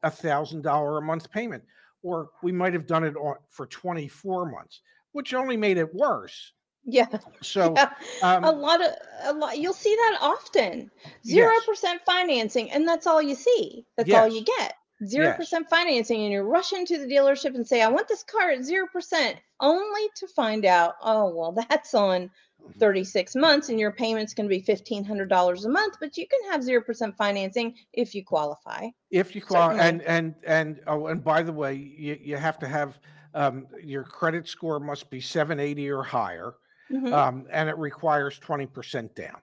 a 0.03 0.11
thousand 0.11 0.61
dollar 0.61 0.97
a 0.97 1.01
month 1.01 1.29
payment, 1.31 1.63
or 2.01 2.29
we 2.43 2.51
might 2.51 2.73
have 2.73 2.87
done 2.87 3.03
it 3.03 3.15
on 3.15 3.35
for 3.49 3.65
twenty-four 3.65 4.49
months, 4.49 4.81
which 5.11 5.33
only 5.33 5.57
made 5.57 5.77
it 5.77 5.93
worse. 5.93 6.53
Yeah. 6.85 7.07
So, 7.41 7.73
yeah. 7.75 7.91
a 8.23 8.25
um, 8.25 8.43
lot 8.51 8.81
of 8.81 8.91
a 9.23 9.33
lot 9.33 9.57
you'll 9.57 9.73
see 9.73 9.95
that 9.95 10.19
often. 10.21 10.89
Zero 11.25 11.51
Yes. 11.53 11.65
percent 11.65 12.01
financing, 12.05 12.71
and 12.71 12.87
that's 12.87 13.05
all 13.07 13.21
you 13.21 13.35
see. 13.35 13.85
That's 13.97 14.13
all 14.13 14.27
you 14.27 14.43
get. 14.43 14.75
Zero 15.05 15.33
percent 15.35 15.69
financing, 15.69 16.23
and 16.23 16.31
you 16.31 16.41
rush 16.41 16.71
into 16.71 16.97
the 16.97 17.05
dealership 17.05 17.53
and 17.53 17.67
say, 17.67 17.81
I 17.81 17.87
want 17.89 18.07
this 18.07 18.23
car 18.23 18.51
at 18.51 18.63
zero 18.63 18.87
percent, 18.91 19.37
only 19.59 20.09
to 20.15 20.27
find 20.27 20.63
out, 20.65 20.95
oh 21.01 21.35
well, 21.35 21.51
that's 21.69 21.93
on 21.93 22.21
Mm-hmm. 22.21 22.46
36 22.79 23.35
months 23.35 23.69
and 23.69 23.79
your 23.79 23.91
payment's 23.91 24.33
going 24.33 24.47
to 24.47 24.55
be 24.55 24.61
$1500 24.61 25.65
a 25.65 25.69
month 25.69 25.95
but 25.99 26.17
you 26.17 26.27
can 26.27 26.51
have 26.51 26.61
0% 26.61 27.15
financing 27.15 27.75
if 27.93 28.13
you 28.13 28.23
qualify 28.23 28.87
if 29.09 29.35
you 29.35 29.41
qual 29.41 29.69
certainly. 29.69 29.83
and 29.85 30.01
and 30.03 30.35
and 30.45 30.81
oh, 30.87 31.07
and 31.07 31.23
by 31.23 31.41
the 31.41 31.51
way, 31.53 31.73
you 31.73 32.17
you 32.21 32.35
have 32.37 32.59
to 32.59 32.67
have 32.67 32.99
um, 33.33 33.67
your 33.83 34.03
credit 34.03 34.47
score 34.47 34.79
must 34.79 35.09
be 35.09 35.21
seven 35.21 35.59
eighty 35.59 35.89
or 35.89 36.03
higher. 36.03 36.55
Mhm. 36.91 37.11
um, 37.11 37.45
and 37.51 37.67
it 37.67 37.77
requires 37.77 38.39
20% 38.39 39.13
down. 39.13 39.41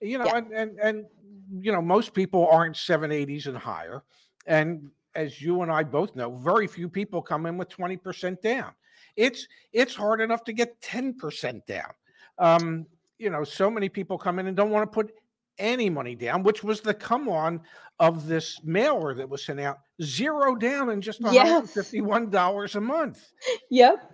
You 0.00 0.18
know, 0.18 0.24
Yeah. 0.24 0.38
and, 0.38 0.52
and, 0.52 0.78
and, 0.80 1.06
you 1.60 1.70
know, 1.70 1.80
most 1.80 2.12
people 2.12 2.48
aren't 2.50 2.74
780s 2.74 3.46
and 3.46 3.56
higher. 3.56 4.02
And 4.48 4.90
as 5.14 5.40
you 5.40 5.62
and 5.62 5.70
I 5.70 5.84
both 5.84 6.16
know, 6.16 6.36
very 6.38 6.66
few 6.66 6.88
people 6.88 7.22
come 7.22 7.46
in 7.46 7.56
with 7.56 7.68
20% 7.68 8.42
down. 8.42 8.72
It's, 9.14 9.46
it's 9.72 9.94
hard 9.94 10.20
enough 10.20 10.42
to 10.42 10.52
get 10.52 10.80
10% 10.80 11.64
down. 11.66 11.92
Um, 12.38 12.86
you 13.18 13.30
know, 13.30 13.44
so 13.44 13.70
many 13.70 13.88
people 13.88 14.18
come 14.18 14.38
in 14.38 14.46
and 14.46 14.56
don't 14.56 14.70
want 14.70 14.90
to 14.90 14.94
put 14.94 15.12
any 15.58 15.88
money 15.90 16.14
down, 16.14 16.42
which 16.42 16.64
was 16.64 16.80
the 16.80 16.94
come 16.94 17.28
on 17.28 17.60
of 18.00 18.26
this 18.26 18.60
mailer 18.64 19.14
that 19.14 19.28
was 19.28 19.44
sent 19.44 19.60
out 19.60 19.78
zero 20.02 20.56
down 20.56 20.90
and 20.90 21.02
just 21.02 21.20
Yes. 21.20 21.76
$151 21.76 22.74
a 22.74 22.80
month. 22.80 23.32
Yep. 23.70 24.10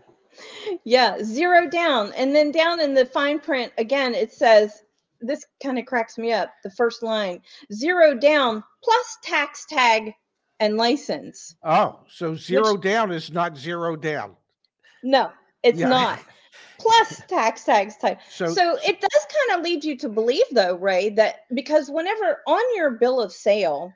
Yeah, 0.84 1.18
zero 1.22 1.68
down. 1.68 2.12
And 2.14 2.34
then 2.34 2.52
down 2.52 2.80
in 2.80 2.94
the 2.94 3.06
fine 3.06 3.40
print, 3.40 3.72
again, 3.78 4.14
it 4.14 4.32
says 4.32 4.82
this 5.20 5.44
kind 5.62 5.78
of 5.78 5.86
cracks 5.86 6.18
me 6.18 6.32
up. 6.32 6.52
The 6.62 6.70
first 6.70 7.02
line 7.02 7.40
zero 7.72 8.14
down 8.14 8.62
plus 8.84 9.18
tax 9.22 9.64
tag 9.66 10.12
and 10.60 10.76
license. 10.76 11.56
Oh, 11.64 12.00
so 12.08 12.34
zero 12.34 12.76
down 12.76 13.10
is 13.10 13.30
not 13.32 13.56
zero 13.56 13.96
down. 13.96 14.36
No, 15.02 15.30
it's 15.62 15.78
Yeah. 15.78 15.88
not. 15.88 16.20
Plus 16.78 17.22
tax 17.28 17.64
tags 17.64 17.96
tag. 17.96 18.18
So, 18.30 18.48
So 18.52 18.78
it 18.84 19.00
does 19.00 19.26
kind 19.48 19.58
of 19.58 19.64
lead 19.64 19.84
you 19.84 19.96
to 19.98 20.08
believe, 20.08 20.44
though, 20.52 20.76
Ray, 20.76 21.10
that 21.10 21.40
because 21.54 21.90
whenever 21.90 22.42
on 22.46 22.62
your 22.76 22.92
bill 22.92 23.20
of 23.20 23.32
sale, 23.32 23.92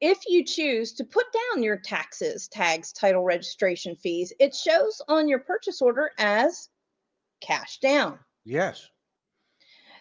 if 0.00 0.18
you 0.26 0.44
choose 0.44 0.92
to 0.94 1.04
put 1.04 1.26
down 1.32 1.62
your 1.62 1.76
taxes, 1.76 2.48
tags, 2.48 2.92
title 2.92 3.24
registration 3.24 3.96
fees, 3.96 4.32
it 4.38 4.54
shows 4.54 5.00
on 5.08 5.28
your 5.28 5.40
purchase 5.40 5.82
order 5.82 6.10
as 6.18 6.68
cash 7.40 7.78
down. 7.78 8.18
yes, 8.44 8.88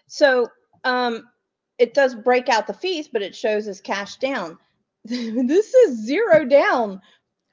So 0.08 0.48
um, 0.84 1.28
it 1.78 1.94
does 1.94 2.16
break 2.16 2.50
out 2.50 2.68
the 2.68 2.74
fees, 2.74 3.08
but 3.08 3.22
it 3.22 3.36
shows 3.36 3.68
as 3.68 3.82
cash 3.82 4.18
down. 4.18 4.58
this 5.04 5.74
is 5.74 6.06
zero 6.06 6.46
down 6.46 7.02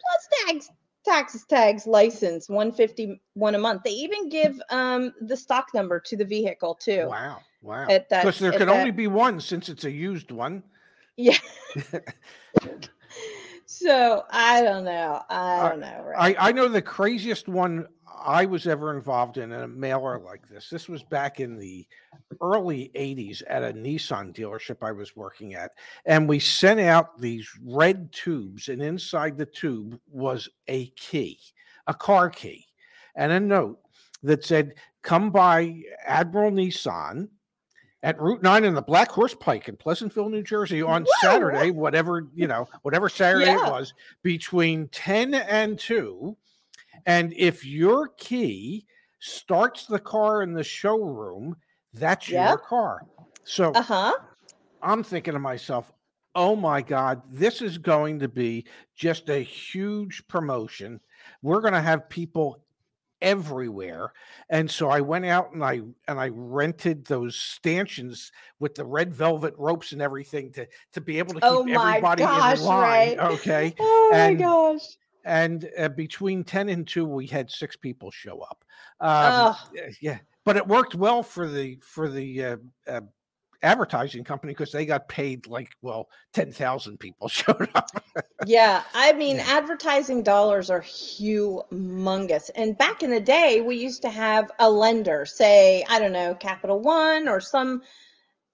plus 0.05 0.29
tags, 0.47 0.71
taxes, 1.05 1.45
tags, 1.45 1.87
license, 1.87 2.49
151 2.49 3.55
a 3.55 3.59
month. 3.59 3.83
They 3.85 3.91
even 3.91 4.29
give 4.29 4.61
um, 4.71 5.13
the 5.21 5.37
stock 5.37 5.69
number 5.75 6.01
to 6.01 6.17
the 6.17 6.25
vehicle 6.25 6.75
too. 6.75 7.07
wow, 7.09 7.39
wow. 7.63 7.87
Because 7.87 8.39
there 8.39 8.53
could 8.53 8.69
that- 8.69 8.77
only 8.77 8.91
be 8.91 9.07
one 9.07 9.41
since 9.41 9.69
it's 9.69 9.85
a 9.85 9.91
used 9.91 10.31
one. 10.31 10.63
Yeah. 11.17 11.39
so 13.67 14.25
I 14.31 14.63
don't 14.63 14.85
know. 14.85 15.23
I 15.29 15.69
don't 15.69 15.81
know. 15.81 16.05
Right? 16.05 16.37
I, 16.39 16.49
I 16.49 16.53
know 16.53 16.69
the 16.69 16.83
craziest 16.83 17.49
one 17.49 17.87
I 18.23 18.45
was 18.45 18.67
ever 18.67 18.95
involved 18.95 19.39
in 19.39 19.53
a 19.53 19.67
mailer 19.69 20.19
like 20.19 20.49
this. 20.49 20.69
This 20.71 20.89
was 20.89 21.03
back 21.03 21.41
in 21.41 21.59
the 21.59 21.87
early 22.41 22.91
80s 22.95 23.43
at 23.49 23.63
a 23.63 23.73
Nissan 23.73 24.35
dealership 24.35 24.79
I 24.83 24.93
was 24.93 25.17
working 25.17 25.55
at. 25.55 25.73
And 26.07 26.29
we 26.29 26.39
sent 26.39 26.81
out 26.81 27.21
these 27.21 27.49
red 27.65 28.13
tubes, 28.13 28.69
and 28.69 28.83
inside 28.83 29.37
the 29.37 29.47
tube 29.47 29.99
was 30.09 30.49
a 30.69 30.87
key, 30.91 31.39
a 31.87 31.95
car 31.95 32.31
key, 32.31 32.67
and 33.17 33.33
a 33.33 33.41
note 33.41 33.79
that 34.23 34.45
said, 34.45 34.75
Come 35.03 35.31
by 35.31 35.83
Admiral 36.07 36.51
Nissan 36.51 37.29
at 38.03 38.21
Route 38.21 38.43
9 38.43 38.65
in 38.65 38.75
the 38.75 38.83
Black 38.83 39.11
Horse 39.11 39.35
Pike 39.35 39.69
in 39.69 39.77
Pleasantville, 39.77 40.31
New 40.31 40.43
Jersey 40.43 40.81
on 40.83 41.03
Whoa! 41.05 41.11
Saturday, 41.21 41.71
whatever, 41.71 42.29
you 42.35 42.47
know, 42.47 42.69
whatever 42.83 43.09
Saturday 43.09 43.47
Yeah. 43.47 43.67
it 43.67 43.71
was, 43.71 43.93
between 44.23 44.89
10 44.89 45.35
and 45.35 45.79
2. 45.79 46.37
And 47.07 47.33
if 47.37 47.65
your 47.65 48.09
key 48.17 48.87
starts 49.21 49.87
the 49.87 49.99
car 49.99 50.43
in 50.43 50.53
the 50.53 50.65
showroom, 50.65 51.57
that's 51.93 52.29
your 52.29 52.59
car. 52.59 53.03
So 53.45 53.73
uh 53.73 53.83
huh. 53.83 54.13
I'm 54.83 55.03
thinking 55.03 55.35
to 55.35 55.39
myself, 55.39 55.93
oh 56.35 56.57
my 56.57 56.83
God, 56.83 57.23
this 57.31 57.63
is 57.63 57.79
going 57.79 58.19
to 58.21 58.29
be 58.29 58.67
just 58.97 59.29
a 59.29 59.39
huge 59.39 60.27
promotion. 60.29 61.01
We're 61.43 61.61
going 61.61 61.75
to 61.75 61.81
have 61.81 62.09
people 62.09 62.65
everywhere. 63.23 64.13
And 64.51 64.71
so 64.71 64.91
I 64.91 65.01
went 65.01 65.25
out 65.25 65.53
and 65.55 65.65
I 65.65 65.81
and 66.09 66.19
I 66.21 66.29
rented 66.33 67.07
those 67.07 67.37
stanchions 67.37 68.31
with 68.59 68.75
the 68.75 68.85
red 68.85 69.15
velvet 69.15 69.55
ropes 69.57 69.93
and 69.93 70.03
everything 70.03 70.53
to 70.53 70.67
to 70.93 71.01
be 71.01 71.19
able 71.19 71.35
to 71.35 71.41
keep 71.41 71.45
Oh 71.51 71.65
my 71.65 71.91
everybody 71.97 72.23
gosh, 72.23 72.59
in 72.59 72.65
line. 72.65 73.09
Ray. 73.11 73.19
Okay. 73.19 73.75
Oh 73.81 74.11
And- 74.13 74.39
my 74.39 74.45
gosh. 74.45 74.83
And 75.25 75.69
uh, 75.79 75.89
between 75.91 76.45
10 76.45 76.69
and 76.69 76.87
2 76.87 77.07
we 77.07 77.27
had 77.27 77.51
six 77.51 77.77
people 77.77 78.11
show 78.11 78.41
up. 78.41 78.65
Um, 79.01 79.55
yeah, 80.01 80.19
but 80.45 80.57
it 80.57 80.67
worked 80.67 80.95
well 80.95 81.23
for 81.23 81.49
the 81.49 81.79
for 81.83 82.09
the 82.09 82.45
uh, 82.45 82.57
uh, 82.87 83.01
advertising 83.63 84.25
company 84.25 84.53
because 84.53 84.73
they 84.73 84.85
got 84.87 85.09
paid 85.09 85.47
like 85.47 85.71
well 85.83 86.09
10,000 86.35 86.99
people 86.99 87.29
showed 87.41 87.69
up. 87.75 87.91
Yeah, 88.47 88.83
I 88.93 89.13
mean, 89.15 89.39
Yeah. 89.39 89.47
advertising 89.49 90.23
dollars 90.23 90.69
are 90.69 90.83
humongous. 90.83 92.51
And 92.55 92.77
back 92.77 93.03
in 93.03 93.11
the 93.11 93.21
day, 93.21 93.63
we 93.63 93.77
used 93.77 94.03
to 94.03 94.11
have 94.11 94.51
a 94.59 94.71
lender, 94.71 95.25
say, 95.25 95.85
I 95.89 95.99
don't 95.99 96.13
know, 96.13 96.35
Capital 96.35 96.81
One 96.81 97.27
or 97.29 97.41
some 97.41 97.83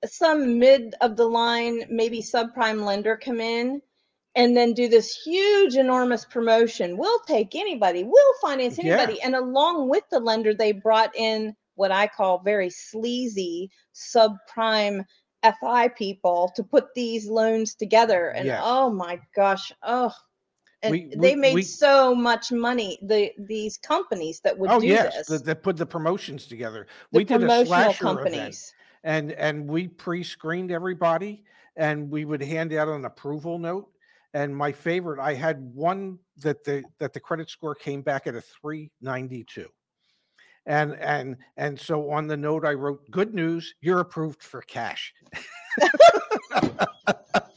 some 0.06 0.58
mid 0.58 0.94
of 1.00 1.16
the 1.16 1.26
line, 1.26 1.84
maybe 1.90 2.22
subprime 2.22 2.84
lender 2.84 3.16
come 3.16 3.40
in 3.40 3.82
and 4.34 4.56
then 4.56 4.72
do 4.72 4.88
this 4.88 5.12
huge 5.24 5.76
enormous 5.76 6.24
promotion. 6.24 6.96
We'll 6.96 7.18
take 7.20 7.54
anybody, 7.54 8.04
we'll 8.04 8.34
finance 8.40 8.78
Yeah. 8.78 8.94
anybody. 8.98 9.20
And 9.22 9.34
along 9.34 9.88
with 9.88 10.04
the 10.10 10.20
lender, 10.20 10.54
they 10.54 10.72
brought 10.72 11.14
in 11.16 11.54
what 11.74 11.90
I 11.90 12.06
call 12.06 12.38
very 12.40 12.70
sleazy 12.70 13.70
subprime 13.94 15.04
FI 15.42 15.88
people 15.88 16.52
to 16.54 16.62
put 16.62 16.94
these 16.94 17.26
loans 17.26 17.74
together. 17.74 18.28
And 18.28 18.46
Yes. 18.46 18.60
oh 18.62 18.90
my 18.90 19.18
gosh, 19.34 19.72
oh, 19.82 20.12
and 20.82 20.92
We- 20.92 21.14
they 21.16 21.34
made 21.34 21.54
we- 21.54 21.62
so 21.62 22.14
much 22.14 22.52
money. 22.52 22.98
The 23.02 23.32
these 23.38 23.76
companies 23.78 24.40
that 24.40 24.58
would 24.58 24.70
oh 24.70 24.80
do 24.80 24.86
yes, 24.86 25.26
this, 25.28 25.42
that, 25.42 25.62
put 25.62 25.76
the 25.76 25.86
promotions 25.86 26.46
together. 26.46 26.86
the 27.12 27.18
we 27.18 27.24
did 27.24 27.42
a 27.42 27.66
slasher 27.66 27.88
event. 27.88 27.98
companies. 27.98 28.74
and 29.04 29.32
and 29.32 29.66
we 29.68 29.88
pre-screened 29.88 30.70
everybody 30.70 31.44
and 31.76 32.10
we 32.10 32.24
would 32.26 32.42
hand 32.42 32.72
out 32.74 32.88
an 32.88 33.04
approval 33.06 33.58
note 33.58 33.90
and 34.34 34.54
my 34.54 34.72
favorite 34.72 35.20
i 35.20 35.34
had 35.34 35.60
one 35.74 36.18
that 36.36 36.62
the 36.64 36.82
that 36.98 37.12
the 37.12 37.20
credit 37.20 37.50
score 37.50 37.74
came 37.74 38.02
back 38.02 38.26
at 38.26 38.34
a 38.34 38.40
392 38.40 39.66
and 40.66 40.94
and 40.94 41.36
and 41.56 41.78
so 41.78 42.10
on 42.10 42.26
the 42.26 42.36
note 42.36 42.64
i 42.64 42.72
wrote 42.72 43.00
good 43.10 43.34
news 43.34 43.74
you're 43.80 44.00
approved 44.00 44.42
for 44.42 44.62
cash 44.62 45.12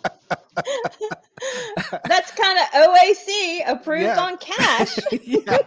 That's 2.07 2.31
kind 2.31 2.57
of 2.59 2.65
OAC 2.89 3.61
approved 3.67 4.03
Yeah. 4.03 4.19
on 4.19 4.37
cash. 4.37 4.99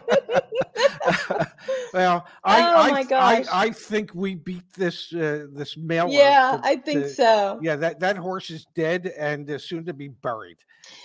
Well 1.93 2.27
I, 2.45 2.63
Oh 2.63 2.77
I, 2.77 2.91
my 2.91 2.99
I 2.99 3.05
gosh. 3.05 3.47
i 3.53 3.71
think 3.71 4.15
we 4.15 4.35
beat 4.35 4.63
this 4.75 5.13
uh, 5.13 5.47
this 5.53 5.77
mailer 5.77 6.11
yeah, 6.11 6.59
to- 6.63 6.67
I 6.69 6.77
think 6.77 7.03
to- 7.05 7.09
so. 7.09 7.59
yeah 7.63 7.77
that 7.77 8.01
that 8.01 8.17
horse 8.17 8.51
is 8.51 8.67
dead 8.75 9.13
and 9.19 9.49
is 9.51 9.65
soon 9.65 9.85
to 9.87 9.93
be 9.95 10.09
buried 10.09 10.59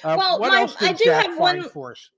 uh, 0.03 0.15
Well, 0.17 0.39
what 0.39 0.51
my- 0.51 0.61
else 0.61 0.75
I 0.81 0.93
do 0.93 1.05
Jack 1.05 1.27
have 1.27 1.39
one- 1.39 1.63
for 1.69 1.91
us 1.91 2.09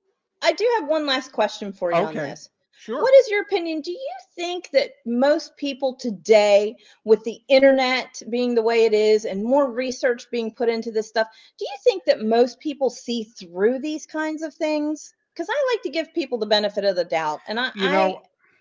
I 0.42 0.52
do 0.54 0.68
have 0.80 0.90
one 0.90 1.06
last 1.06 1.32
question 1.32 1.72
for 1.72 1.92
you 1.92 1.98
on 1.98 2.16
this. 2.16 2.50
Sure 2.84 3.02
What 3.02 3.14
is 3.16 3.30
your 3.30 3.42
opinion? 3.42 3.82
Do 3.82 3.92
you 3.92 4.16
think 4.36 4.70
that 4.72 4.92
most 5.06 5.56
people 5.58 5.96
today, 5.96 6.76
with 7.06 7.24
the 7.24 7.40
internet 7.48 8.22
being 8.30 8.56
the 8.56 8.62
way 8.62 8.86
it 8.86 8.94
is 8.94 9.26
and 9.26 9.44
more 9.44 9.72
research 9.72 10.30
being 10.32 10.54
put 10.54 10.70
into 10.70 10.92
this 10.92 11.08
stuff, 11.08 11.28
do 11.58 11.66
you 11.66 11.78
think 11.84 12.04
that 12.06 12.22
most 12.22 12.60
people 12.60 12.90
see 12.90 13.24
through 13.24 13.80
these 13.80 14.06
kinds 14.06 14.42
of 14.42 14.54
things? 14.54 15.14
Because 15.34 15.48
I 15.50 15.74
like 15.74 15.82
to 15.84 15.90
give 15.90 16.14
people 16.14 16.38
the 16.38 16.46
benefit 16.46 16.84
of 16.84 16.96
the 16.96 17.06
doubt, 17.06 17.40
and 17.48 17.60
I, 17.60 17.72
You 17.76 17.88
I 17.88 18.16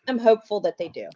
am 0.08 0.18
hopeful 0.18 0.60
that 0.60 0.78
they 0.78 0.88
do. 0.88 1.08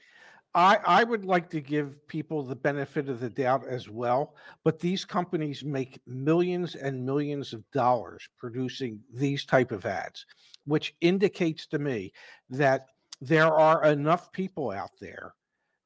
I, 0.55 0.79
I 0.87 1.05
would 1.05 1.27
like 1.27 1.51
to 1.51 1.61
give 1.61 2.07
people 2.09 2.43
the 2.43 2.57
benefit 2.57 3.11
of 3.11 3.21
the 3.21 3.29
doubt 3.29 3.69
as 3.69 3.91
well, 3.91 4.35
but 4.65 4.81
these 4.81 5.05
companies 5.05 5.63
make 5.63 6.01
millions 6.07 6.75
and 6.77 7.05
millions 7.05 7.53
of 7.53 7.71
dollars 7.73 8.27
producing 8.39 9.01
these 9.13 9.45
type 9.45 9.71
of 9.71 9.85
ads, 9.85 10.25
which 10.65 10.95
indicates 11.03 11.67
to 11.69 11.79
me 11.79 12.13
that 12.49 12.87
there 13.21 13.53
are 13.53 13.85
enough 13.85 14.33
people 14.33 14.71
out 14.71 14.91
there 15.01 15.35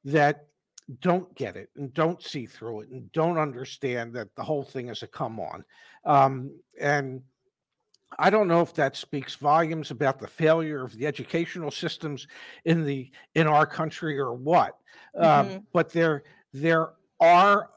that 0.03 0.47
don't 0.99 1.33
get 1.35 1.55
it 1.55 1.69
and 1.75 1.93
don't 1.93 2.21
see 2.21 2.45
through 2.45 2.81
it 2.81 2.89
and 2.89 3.11
don't 3.11 3.37
understand 3.37 4.13
that 4.13 4.33
the 4.35 4.43
whole 4.43 4.63
thing 4.63 4.89
is 4.89 5.03
a 5.03 5.07
come 5.07 5.39
on. 5.39 5.63
Um, 6.05 6.59
and 6.79 7.21
I 8.19 8.29
don't 8.29 8.49
know 8.49 8.61
if 8.61 8.73
that 8.73 8.97
speaks 8.97 9.35
volumes 9.35 9.91
about 9.91 10.19
the 10.19 10.27
failure 10.27 10.83
of 10.83 10.93
the 10.97 11.07
educational 11.07 11.71
systems 11.71 12.27
in 12.65 12.85
the 12.85 13.09
in 13.35 13.47
our 13.47 13.65
country 13.65 14.19
or 14.19 14.33
what. 14.33 14.77
Um, 15.17 15.49
Mhm. 15.49 15.65
But 15.71 15.91
there 15.91 16.23
there 16.53 16.93
are. 17.21 17.69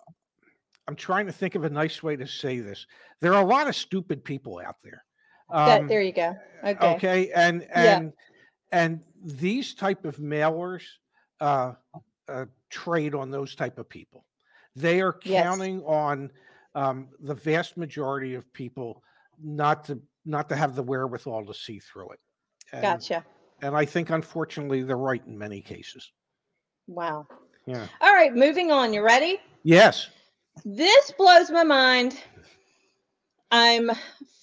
I'm 0.89 0.97
trying 0.97 1.27
to 1.27 1.33
think 1.33 1.55
of 1.55 1.65
a 1.65 1.71
nice 1.71 2.03
way 2.03 2.17
to 2.17 2.27
say 2.27 2.59
this. 2.59 2.87
There 3.21 3.33
are 3.33 3.43
a 3.43 3.47
lot 3.47 3.69
of 3.69 3.77
stupid 3.77 4.25
people 4.25 4.59
out 4.59 4.83
there. 4.83 5.05
that, 5.51 5.81
Um, 5.83 5.89
there 5.89 6.03
you 6.03 6.13
go. 6.13 6.37
Okay. 6.65 6.95
okay 6.95 7.33
and 7.33 7.63
Yeah. 7.63 8.01
And 8.75 9.01
these 9.23 9.75
type 9.75 10.05
of 10.05 10.17
mailers 10.19 10.83
uh, 11.41 11.73
uh 12.29 12.45
trade 12.71 13.15
on 13.15 13.31
those 13.31 13.55
type 13.55 13.79
of 13.79 13.89
people 13.89 14.25
they 14.77 15.01
are 15.01 15.17
Yes. 15.25 15.43
counting 15.45 15.83
on 15.85 16.31
um 16.75 17.09
the 17.21 17.35
vast 17.35 17.77
majority 17.77 18.35
of 18.35 18.51
people 18.53 19.03
not 19.43 19.85
to 19.85 20.01
not 20.25 20.49
to 20.49 20.57
have 20.57 20.75
the 20.75 20.83
wherewithal 20.83 21.45
to 21.47 21.55
see 21.55 21.79
through 21.79 22.11
it 22.11 22.21
and, 22.73 22.83
Gotcha. 22.83 23.25
and 23.63 23.77
i 23.77 23.85
think 23.85 24.11
unfortunately 24.11 24.83
they're 24.83 24.97
right 24.97 25.23
in 25.27 25.39
many 25.39 25.61
cases 25.61 26.13
Wow. 26.87 27.27
yeah 27.67 27.87
All 28.03 28.13
right, 28.13 28.35
moving 28.35 28.71
on. 28.71 28.93
You 28.93 29.03
ready? 29.03 29.39
yes 29.63 30.09
This 30.65 31.11
blows 31.13 31.51
my 31.51 31.65
mind. 31.65 32.17
I'm 33.51 33.91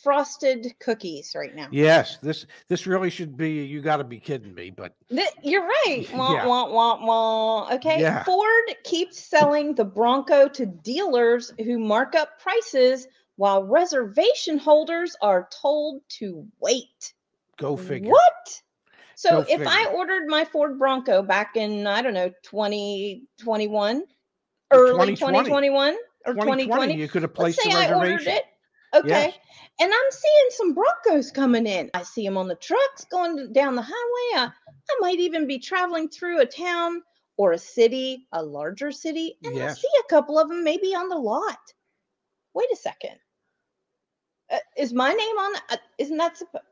frosted 0.04 0.74
cookies 0.80 1.34
right 1.36 1.56
now. 1.56 1.68
yes 1.72 2.18
this 2.22 2.46
this 2.68 2.88
really 2.88 3.10
should 3.10 3.38
be 3.38 3.50
you 3.64 3.82
got 3.82 3.98
to 3.98 4.04
be 4.04 4.20
kidding 4.20 4.54
me 4.56 4.70
but 4.70 4.96
Th- 5.10 5.28
you're 5.44 5.64
right. 5.66 6.08
Wah, 6.14 6.34
Yeah. 6.34 6.46
wah, 6.48 6.70
wah, 6.70 7.06
wah. 7.06 7.74
Okay. 7.76 8.00
Yeah. 8.02 8.24
Ford 8.24 8.76
keeps 8.84 9.20
selling 9.20 9.76
the 9.76 9.86
Bronco 9.86 10.48
to 10.48 10.66
dealers 10.66 11.54
who 11.60 11.78
mark 11.80 12.16
up 12.16 12.40
prices 12.42 13.08
while 13.36 13.64
reservation 13.64 14.58
holders 14.58 15.16
are 15.22 15.48
told 15.62 16.02
to 16.20 16.48
wait. 16.60 17.14
go 17.58 17.76
figure 17.78 18.12
What? 18.12 18.62
So 19.16 19.44
Go 19.44 19.46
if 19.50 19.68
I 19.68 19.86
ordered 19.94 20.28
my 20.28 20.46
Ford 20.46 20.80
Bronco 20.80 21.22
back 21.22 21.56
in, 21.56 21.86
I 21.86 22.02
don't 22.02 22.14
know, 22.16 22.30
2021, 22.44 24.04
early 24.72 25.16
2020. 25.16 25.16
2021 25.16 25.94
or 26.26 26.34
2020 26.34 26.64
2020, 26.66 26.96
you 26.96 27.08
could 27.08 27.22
have 27.24 27.32
let's 27.38 27.56
placed 27.58 27.62
say 27.62 27.70
a 27.72 27.78
I 27.78 27.94
ordered 27.94 28.12
reservation 28.14 28.34
it. 28.34 28.44
Okay. 28.94 29.08
Yes. 29.08 29.34
And 29.80 29.92
I'm 29.92 30.12
seeing 30.12 30.50
some 30.50 30.74
Broncos 30.74 31.32
coming 31.32 31.66
in. 31.66 31.90
I 31.94 32.04
see 32.04 32.26
them 32.26 32.38
on 32.38 32.48
the 32.48 32.56
trucks 32.56 33.06
going 33.06 33.52
down 33.54 33.76
the 33.76 33.82
highway. 33.82 34.36
I, 34.36 34.50
I 34.68 34.96
might 35.00 35.20
even 35.20 35.48
be 35.48 35.60
traveling 35.60 36.10
through 36.10 36.42
a 36.42 36.46
town 36.46 37.02
or 37.38 37.54
a 37.54 37.58
city, 37.58 38.28
a 38.34 38.44
larger 38.44 38.92
city, 38.92 39.38
and 39.44 39.62
I 39.62 39.74
see 39.74 39.88
a 40.00 40.10
couple 40.10 40.38
of 40.38 40.50
them 40.50 40.64
maybe 40.64 40.94
on 40.94 41.10
the 41.10 41.16
lot. 41.16 41.60
Wait 42.54 42.68
a 42.72 42.76
second. 42.76 43.16
Uh, 44.52 44.58
is 44.78 44.94
my 44.94 45.14
name 45.14 45.38
on? 45.38 45.56
Uh, 45.70 45.78
isn't 45.98 46.18
that 46.18 46.38
supposed? 46.38 46.66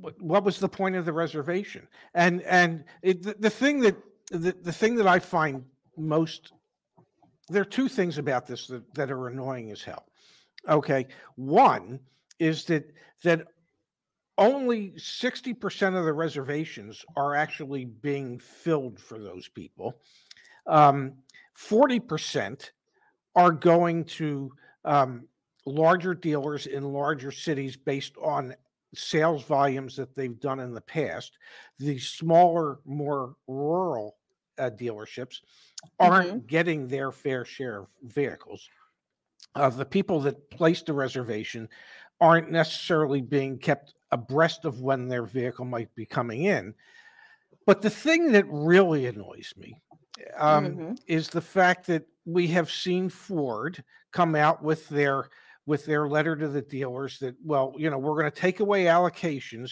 what, 0.00 0.20
what 0.20 0.44
was 0.44 0.58
the 0.58 0.68
point 0.68 0.96
of 0.96 1.04
the 1.04 1.12
reservation 1.12 1.86
and 2.14 2.42
and 2.42 2.84
it, 3.02 3.22
the, 3.22 3.34
the 3.38 3.50
thing 3.50 3.80
that 3.80 3.96
the, 4.30 4.54
the 4.62 4.72
thing 4.72 4.94
that 4.96 5.06
i 5.06 5.18
find 5.18 5.64
most 5.96 6.52
there 7.48 7.62
are 7.62 7.66
two 7.66 7.88
things 7.88 8.18
about 8.18 8.46
this 8.46 8.66
that, 8.66 8.94
that 8.94 9.10
are 9.10 9.28
annoying 9.28 9.70
as 9.70 9.82
hell 9.82 10.06
okay 10.68 11.06
one 11.36 12.00
is 12.38 12.64
that 12.64 12.90
that 13.22 13.46
only 14.36 14.90
60% 14.96 15.96
of 15.96 16.04
the 16.04 16.12
reservations 16.12 17.04
are 17.16 17.36
actually 17.36 17.84
being 17.84 18.38
filled 18.38 18.98
for 18.98 19.18
those 19.18 19.46
people 19.48 20.00
um, 20.66 21.12
40% 21.56 22.70
are 23.36 23.52
going 23.52 24.04
to 24.04 24.52
um, 24.84 25.28
larger 25.66 26.14
dealers 26.14 26.66
in 26.66 26.92
larger 26.92 27.30
cities 27.30 27.76
based 27.76 28.14
on 28.22 28.54
sales 28.94 29.42
volumes 29.44 29.96
that 29.96 30.14
they've 30.14 30.38
done 30.40 30.60
in 30.60 30.72
the 30.72 30.80
past. 30.80 31.32
The 31.78 31.98
smaller, 31.98 32.78
more 32.84 33.34
rural 33.46 34.16
uh, 34.58 34.70
dealerships 34.70 35.40
aren't 35.98 36.46
getting 36.46 36.86
their 36.86 37.10
fair 37.10 37.44
share 37.44 37.80
of 37.80 37.88
vehicles. 38.02 38.68
Uh, 39.54 39.70
the 39.70 39.84
people 39.84 40.20
that 40.20 40.50
placed 40.50 40.86
the 40.86 40.92
reservation 40.92 41.68
aren't 42.20 42.50
necessarily 42.50 43.20
being 43.20 43.58
kept 43.58 43.94
abreast 44.10 44.64
of 44.64 44.80
when 44.80 45.08
their 45.08 45.24
vehicle 45.24 45.64
might 45.64 45.94
be 45.94 46.06
coming 46.06 46.44
in. 46.44 46.74
But 47.66 47.82
the 47.82 47.90
thing 47.90 48.32
that 48.32 48.46
really 48.48 49.06
annoys 49.06 49.52
me 49.56 49.80
um, 50.36 50.76
Mhm. 50.76 50.98
is 51.06 51.28
the 51.28 51.40
fact 51.40 51.86
that 51.86 52.06
we 52.24 52.46
have 52.48 52.70
seen 52.70 53.08
Ford 53.08 53.82
come 54.12 54.34
out 54.34 54.62
with 54.62 54.88
their 54.88 55.28
with 55.66 55.86
their 55.86 56.06
letter 56.08 56.36
to 56.36 56.46
the 56.48 56.62
dealers 56.62 57.18
that 57.18 57.34
well 57.42 57.74
you 57.76 57.88
know 57.90 57.98
we're 57.98 58.20
going 58.20 58.30
to 58.30 58.40
take 58.40 58.60
away 58.60 58.84
allocations 58.84 59.70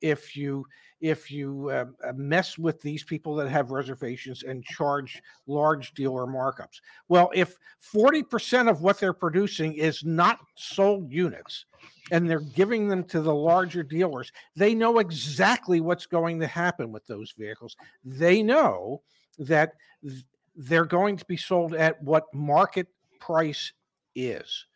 if 0.00 0.36
you 0.36 0.64
if 1.00 1.30
you 1.30 1.70
uh, 1.70 1.84
uh, 2.06 2.12
mess 2.14 2.58
with 2.58 2.80
these 2.80 3.04
people 3.04 3.34
that 3.36 3.48
have 3.48 3.70
reservations 3.70 4.42
and 4.42 4.64
charge 4.64 5.22
large 5.46 5.92
dealer 5.94 6.26
markups. 6.26 6.80
Well 7.08 7.30
if 7.34 7.56
40% 7.94 8.70
of 8.70 8.82
what 8.82 8.98
they're 8.98 9.12
producing 9.12 9.74
is 9.74 10.04
not 10.04 10.38
sold 10.56 11.10
units 11.10 11.66
and 12.10 12.28
they're 12.28 12.40
giving 12.40 12.88
them 12.88 13.04
to 13.04 13.20
the 13.20 13.34
larger 13.34 13.82
dealers 13.82 14.32
they 14.56 14.74
know 14.74 14.98
exactly 14.98 15.80
what's 15.80 16.06
going 16.06 16.40
to 16.40 16.46
happen 16.46 16.90
with 16.90 17.06
those 17.06 17.32
vehicles. 17.36 17.76
They 18.04 18.42
know 18.42 19.02
that 19.38 19.74
th- 20.02 20.24
they're 20.56 20.84
going 20.84 21.16
to 21.16 21.24
be 21.26 21.36
sold 21.36 21.74
at 21.74 22.02
what 22.02 22.24
market 22.34 22.88
price 23.20 23.72
is 24.14 24.66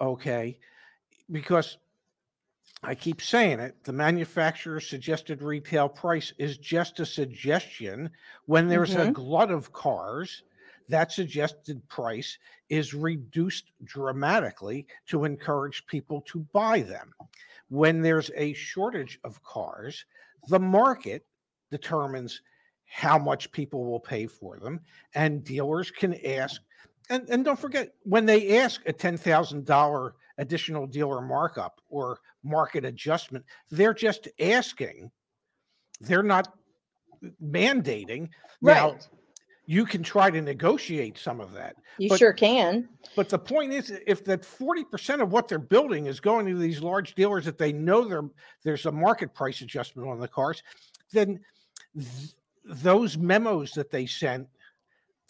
okay? 0.00 0.58
Because 1.30 1.78
i 2.82 2.94
keep 2.94 3.20
saying 3.20 3.60
it 3.60 3.82
the 3.84 3.92
manufacturer's 3.92 4.88
suggested 4.88 5.42
retail 5.42 5.88
price 5.88 6.32
is 6.38 6.56
just 6.58 7.00
a 7.00 7.06
suggestion 7.06 8.10
when 8.46 8.68
there's 8.68 8.94
a 8.96 9.06
Mhm. 9.06 9.12
glut 9.12 9.50
of 9.50 9.72
cars 9.72 10.42
that 10.88 11.12
suggested 11.12 11.86
price 11.88 12.38
is 12.68 12.94
reduced 12.94 13.70
dramatically 13.84 14.86
to 15.06 15.24
encourage 15.24 15.86
people 15.86 16.20
to 16.22 16.40
buy 16.52 16.80
them 16.80 17.12
when 17.68 18.00
there's 18.00 18.30
a 18.34 18.52
shortage 18.54 19.18
of 19.24 19.42
cars 19.42 20.04
the 20.48 20.58
market 20.58 21.26
determines 21.70 22.42
how 22.86 23.18
much 23.18 23.52
people 23.52 23.84
will 23.84 24.00
pay 24.00 24.26
for 24.26 24.58
them 24.58 24.80
and 25.14 25.44
dealers 25.44 25.90
can 25.90 26.14
ask 26.26 26.62
and 27.10 27.28
and 27.28 27.44
don't 27.44 27.58
forget 27.60 27.94
when 28.04 28.26
they 28.26 28.58
ask 28.58 28.80
a 28.86 28.92
ten 28.92 29.16
thousand 29.16 29.64
dollar 29.66 30.14
additional 30.38 30.86
dealer 30.86 31.20
markup 31.20 31.80
or 31.88 32.20
market 32.42 32.84
adjustment, 32.84 33.44
they're 33.70 33.94
just 33.94 34.28
asking. 34.40 35.10
They're 36.00 36.22
not 36.22 36.54
mandating. 37.42 38.28
Now, 38.62 38.92
Right. 38.92 39.08
you 39.66 39.84
can 39.84 40.02
try 40.02 40.30
to 40.30 40.40
negotiate 40.40 41.18
some 41.18 41.40
of 41.40 41.52
that. 41.52 41.76
You 41.98 42.08
but- 42.08 42.18
sure 42.18 42.32
can. 42.32 42.88
But 43.16 43.28
the 43.28 43.38
point 43.38 43.72
is, 43.72 43.90
if 44.06 44.24
that 44.24 44.44
forty 44.44 44.84
percent 44.84 45.20
of 45.22 45.32
what 45.32 45.48
they're 45.48 45.58
building 45.58 46.06
is 46.06 46.20
going 46.20 46.46
to 46.46 46.54
these 46.56 46.80
large 46.80 47.14
dealers 47.14 47.44
that 47.44 47.58
they 47.58 47.72
know 47.72 48.04
there 48.06 48.22
there's 48.62 48.86
a 48.86 48.92
market 48.92 49.34
price 49.34 49.60
adjustment 49.60 50.08
on 50.08 50.18
the 50.18 50.28
cars, 50.28 50.62
then 51.12 51.40
th- 51.94 52.32
those 52.64 53.16
memos 53.18 53.72
that 53.72 53.90
they 53.90 54.06
sent 54.06 54.46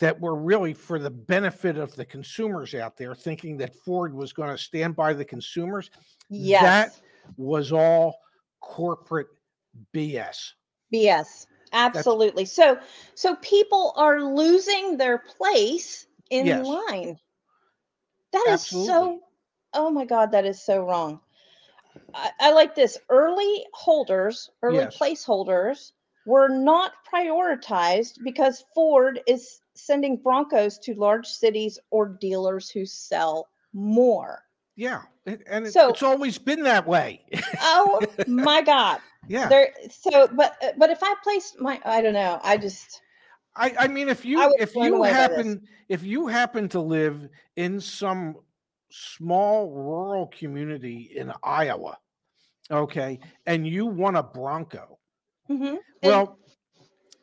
that 0.01 0.19
were 0.19 0.35
really 0.35 0.75
for 0.75 0.99
the 0.99 1.11
benefit 1.11 1.77
of 1.77 1.95
the 1.95 2.05
consumers 2.05 2.75
out 2.75 2.97
there, 2.97 3.15
thinking 3.15 3.57
that 3.59 3.75
Ford 3.75 4.13
was 4.13 4.33
going 4.33 4.51
to 4.51 4.59
stand 4.59 4.97
by 4.97 5.13
the 5.13 5.25
consumers, 5.25 5.91
Yes. 6.31 6.63
That 6.63 6.93
was 7.37 7.73
all 7.73 8.17
corporate 8.61 9.29
BS. 9.95 10.53
BS. 10.93 11.47
Absolutely. 11.73 12.45
So 12.45 12.79
so 13.15 13.37
people 13.37 13.93
are 13.97 14.21
losing 14.21 14.97
their 14.97 15.19
place 15.19 16.07
in 16.31 16.47
Yes. 16.47 16.67
line. 16.67 17.19
That 18.33 18.47
is 18.49 18.55
Absolutely. 18.55 18.87
so 18.87 19.21
oh 19.75 19.91
my 19.91 20.05
god, 20.05 20.33
that 20.33 20.47
is 20.47 20.63
so 20.63 20.85
wrong. 20.85 21.21
I, 22.15 22.31
I 22.41 22.53
like 22.53 22.75
this. 22.75 22.99
Early 23.09 23.65
holders, 23.73 24.51
early 24.63 24.85
Yes. 24.85 24.99
placeholders 24.99 25.93
were 26.31 26.49
not 26.49 26.93
prioritized 27.12 28.14
because 28.23 28.64
Ford 28.75 29.21
is 29.27 29.61
sending 29.75 30.16
Broncos 30.16 30.79
to 30.79 30.95
large 30.95 31.27
cities 31.27 31.77
or 31.90 32.09
dealers 32.21 32.71
who 32.71 32.87
sell 32.87 33.49
more. 33.73 34.43
Yeah, 34.77 35.03
and 35.27 35.66
it- 35.66 35.73
So- 35.73 35.90
it's 35.90 36.03
always 36.05 36.38
been 36.38 36.62
that 36.62 36.87
way. 36.87 37.25
Oh 37.62 38.01
my 38.29 38.62
god. 38.62 39.01
yeah, 39.29 39.49
There 39.49 39.75
so 39.90 40.29
but 40.29 40.57
but 40.79 40.90
if 40.90 41.01
I 41.03 41.14
placed 41.25 41.61
my 41.61 41.81
I 41.85 42.01
don't 42.01 42.14
know, 42.14 42.38
I 42.43 42.57
just 42.57 43.03
I, 43.57 43.75
I 43.81 43.88
mean, 43.88 44.09
if 44.09 44.25
you 44.25 44.40
if 44.61 44.75
you 44.77 44.95
away 44.95 45.11
by 45.11 45.27
this. 45.27 45.37
happen 45.37 45.62
if 45.88 46.03
you 46.05 46.29
happen 46.29 46.69
to 46.71 46.81
live 46.81 47.29
in 47.57 47.81
some 47.81 48.37
small 48.93 49.71
rural 49.73 50.29
community 50.29 51.11
in 51.16 51.33
Iowa, 51.43 51.99
okay, 52.71 53.19
and 53.47 53.66
you 53.66 53.87
want 53.87 54.16
a 54.16 54.23
Bronco, 54.23 55.00
Mhm. 55.51 55.69
And- 55.69 55.81
well, 56.03 56.39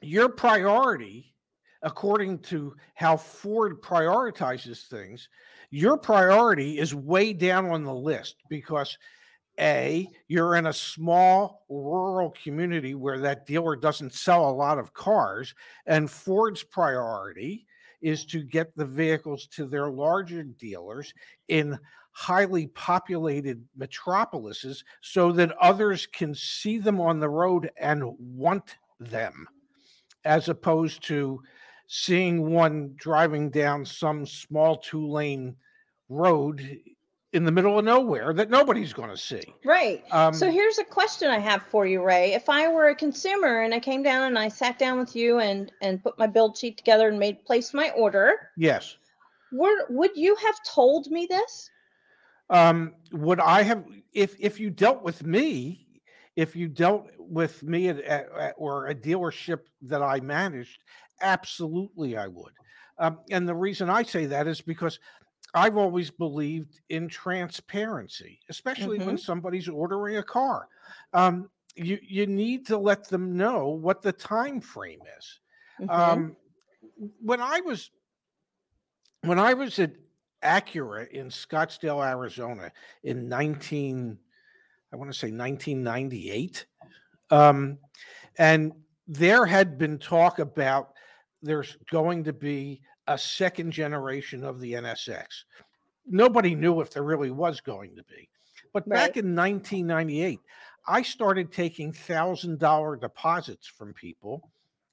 your 0.01 0.29
priority, 0.29 1.33
according 1.81 2.39
to 2.39 2.75
how 2.95 3.17
Ford 3.17 3.81
prioritizes 3.81 4.85
things, 4.87 5.29
your 5.69 5.97
priority 5.97 6.77
is 6.79 6.93
way 6.93 7.33
down 7.33 7.65
on 7.69 7.83
the 7.83 7.93
list 7.93 8.35
because 8.49 8.97
a 9.59 10.07
you're 10.27 10.55
in 10.55 10.67
a 10.67 10.73
small 10.73 11.65
rural 11.67 12.29
community 12.43 12.93
where 12.93 13.19
that 13.19 13.47
dealer 13.47 13.75
doesn't 13.75 14.13
sell 14.13 14.47
a 14.47 14.51
lot 14.53 14.77
of 14.77 14.93
cars 14.93 15.55
and 15.87 16.11
ford's 16.11 16.61
priority 16.63 17.65
is 18.01 18.23
to 18.23 18.43
get 18.43 18.75
the 18.75 18.85
vehicles 18.85 19.47
to 19.47 19.65
their 19.65 19.89
larger 19.89 20.43
dealers 20.43 21.11
in 21.47 21.77
highly 22.17 22.65
populated 22.65 23.63
metropolises 23.75 24.83
so 25.01 25.31
that 25.31 25.55
others 25.61 26.07
can 26.07 26.33
see 26.33 26.79
them 26.79 26.99
on 26.99 27.19
the 27.19 27.29
road 27.29 27.69
and 27.77 28.03
want 28.17 28.75
them 28.99 29.45
as 30.25 30.49
opposed 30.49 31.03
to 31.03 31.39
seeing 31.85 32.49
one 32.49 32.91
driving 32.95 33.51
down 33.51 33.85
some 33.85 34.25
small 34.25 34.77
two 34.77 35.07
lane 35.07 35.55
road 36.09 36.79
in 37.33 37.45
the 37.45 37.51
middle 37.51 37.77
of 37.77 37.85
nowhere 37.85 38.33
that 38.33 38.49
nobody's 38.49 38.93
going 38.93 39.11
to 39.11 39.17
see. 39.17 39.43
right. 39.63 40.03
Um, 40.09 40.33
So 40.33 40.49
here's 40.49 40.79
a 40.79 40.83
question 40.83 41.29
I 41.29 41.37
have 41.37 41.61
for 41.69 41.85
you, 41.85 42.01
Ray. 42.01 42.33
If 42.33 42.49
I 42.49 42.67
were 42.67 42.87
a 42.87 42.95
consumer 42.95 43.61
and 43.61 43.75
I 43.75 43.79
came 43.79 44.01
down 44.01 44.23
and 44.23 44.39
I 44.39 44.47
sat 44.47 44.79
down 44.79 44.97
with 44.97 45.15
you 45.15 45.37
and 45.37 45.71
and 45.83 46.01
put 46.01 46.17
my 46.17 46.25
build 46.25 46.57
sheet 46.57 46.77
together 46.77 47.09
and 47.09 47.19
made 47.19 47.45
place 47.45 47.75
my 47.75 47.91
order, 47.91 48.49
yes. 48.57 48.97
would 49.51 49.77
would 49.89 50.17
you 50.17 50.35
have 50.37 50.55
told 50.63 51.11
me 51.11 51.27
this? 51.29 51.69
Um, 52.49 52.95
would 53.11 53.39
I 53.39 53.61
have 53.63 53.85
if 54.13 54.35
if 54.39 54.59
you 54.59 54.69
dealt 54.69 55.03
with 55.03 55.25
me, 55.25 55.87
if 56.35 56.55
you 56.55 56.67
dealt 56.67 57.09
with 57.19 57.61
me 57.63 57.89
at, 57.89 57.99
at, 58.01 58.31
at- 58.37 58.55
or 58.57 58.87
a 58.87 58.95
dealership 58.95 59.59
that 59.83 60.01
I 60.01 60.19
managed, 60.21 60.83
absolutely 61.21 62.15
I 62.17 62.27
would. 62.27 62.53
Um, 62.99 63.19
and 63.29 63.47
the 63.47 63.55
reason 63.55 63.89
I 63.89 64.03
say 64.03 64.25
that 64.27 64.47
is 64.47 64.61
because 64.61 64.99
I've 65.53 65.77
always 65.77 66.09
believed 66.09 66.81
in 66.89 67.07
transparency, 67.07 68.39
especially 68.49 68.97
when 68.99 69.17
somebody's 69.17 69.67
ordering 69.69 70.17
a 70.17 70.23
car. 70.23 70.67
Um, 71.13 71.49
you 71.75 71.99
you 72.01 72.25
need 72.27 72.65
to 72.67 72.77
let 72.77 73.07
them 73.09 73.35
know 73.37 73.67
what 73.67 74.01
the 74.01 74.11
time 74.13 74.61
frame 74.61 75.01
is. 75.17 75.39
Mhm. 75.81 75.89
Um, 75.89 76.35
when 77.21 77.39
I 77.41 77.59
was 77.61 77.91
when 79.21 79.37
I 79.37 79.53
was 79.53 79.77
at 79.79 79.91
Acura 80.43 81.07
in 81.09 81.27
Scottsdale, 81.27 82.05
Arizona, 82.05 82.71
in 83.03 83.27
nineteen, 83.27 84.17
I 84.93 84.95
want 84.95 85.11
to 85.11 85.17
say 85.17 85.31
nineteen 85.31 85.83
ninety 85.83 86.31
eight, 86.31 86.65
um, 87.31 87.77
and 88.37 88.71
there 89.07 89.45
had 89.45 89.77
been 89.77 89.97
talk 89.97 90.39
about 90.39 90.93
there's 91.41 91.77
going 91.91 92.23
to 92.25 92.33
be 92.33 92.81
a 93.07 93.17
second 93.17 93.71
generation 93.71 94.43
of 94.43 94.59
the 94.59 94.73
NSX. 94.73 95.25
Nobody 96.05 96.55
knew 96.55 96.81
if 96.81 96.91
there 96.91 97.03
really 97.03 97.31
was 97.31 97.61
going 97.61 97.95
to 97.95 98.03
be, 98.03 98.29
but 98.73 98.87
Right. 98.87 98.95
back 98.95 99.17
in 99.17 99.35
1998, 99.35 100.39
I 100.87 101.01
started 101.01 101.51
taking 101.51 101.91
thousand 101.91 102.59
dollar 102.59 102.95
deposits 102.95 103.67
from 103.67 103.93
people 103.93 104.51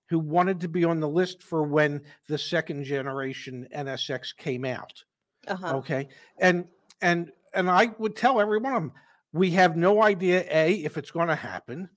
who 0.08 0.18
wanted 0.18 0.60
to 0.60 0.68
be 0.68 0.84
on 0.84 1.00
the 1.00 1.08
list 1.08 1.42
for 1.42 1.62
when 1.62 2.02
the 2.28 2.36
second 2.38 2.84
generation 2.84 3.66
NSX 3.74 4.36
came 4.36 4.64
out. 4.64 5.04
Uh-huh. 5.48 5.76
Okay. 5.78 6.08
And 6.38 6.66
and 7.00 7.30
and 7.54 7.70
I 7.70 7.90
would 7.98 8.16
tell 8.16 8.40
every 8.40 8.58
one 8.58 8.74
of 8.74 8.82
them, 8.82 8.92
we 9.32 9.50
have 9.52 9.76
no 9.76 10.02
idea 10.02 10.44
A, 10.50 10.74
if 10.74 10.96
it's 10.96 11.10
going 11.10 11.28
to 11.28 11.34
happen, 11.36 11.88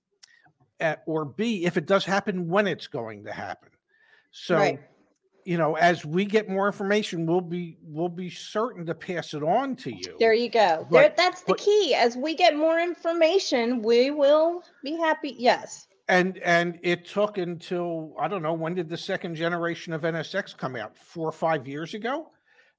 uh, 0.82 0.96
or 1.06 1.26
B, 1.26 1.66
if 1.66 1.78
it 1.78 1.86
does 1.86 2.06
happen, 2.06 2.48
when 2.48 2.68
it's 2.68 2.88
going 2.88 3.24
to 3.26 3.32
happen. 3.32 3.70
So 4.32 4.56
Right. 4.58 4.80
you 5.46 5.58
know, 5.58 5.76
as 5.76 6.06
we 6.06 6.26
get 6.26 6.50
more 6.50 6.68
information, 6.68 7.26
we'll 7.26 7.42
be 7.42 7.78
we'll 7.82 8.10
be 8.10 8.30
certain 8.30 8.86
to 8.86 8.94
pass 8.94 9.34
it 9.34 9.44
on 9.44 9.76
to 9.78 9.92
you. 9.92 10.16
There 10.20 10.34
you 10.34 10.50
go. 10.50 10.86
There, 10.92 11.14
that's 11.16 11.42
the 11.42 11.54
but- 11.54 11.60
key. 11.60 11.96
As 11.96 12.16
we 12.18 12.36
get 12.36 12.56
more 12.56 12.80
information, 12.80 13.82
we 13.82 14.12
will 14.12 14.62
be 14.84 14.96
happy. 14.98 15.36
Yes. 15.38 15.88
and 16.10 16.38
and 16.40 16.80
it 16.84 17.06
took 17.06 17.38
until 17.38 18.14
I 18.20 18.28
don't 18.28 18.42
know 18.42 18.54
when 18.54 18.76
did 18.76 18.88
the 18.90 18.98
second 18.98 19.36
generation 19.36 19.92
of 19.94 20.02
NSX 20.04 20.56
come 20.56 20.76
out? 20.76 20.98
Four 20.98 21.28
or 21.28 21.32
five 21.34 21.68
years 21.68 21.94
ago. 21.94 22.32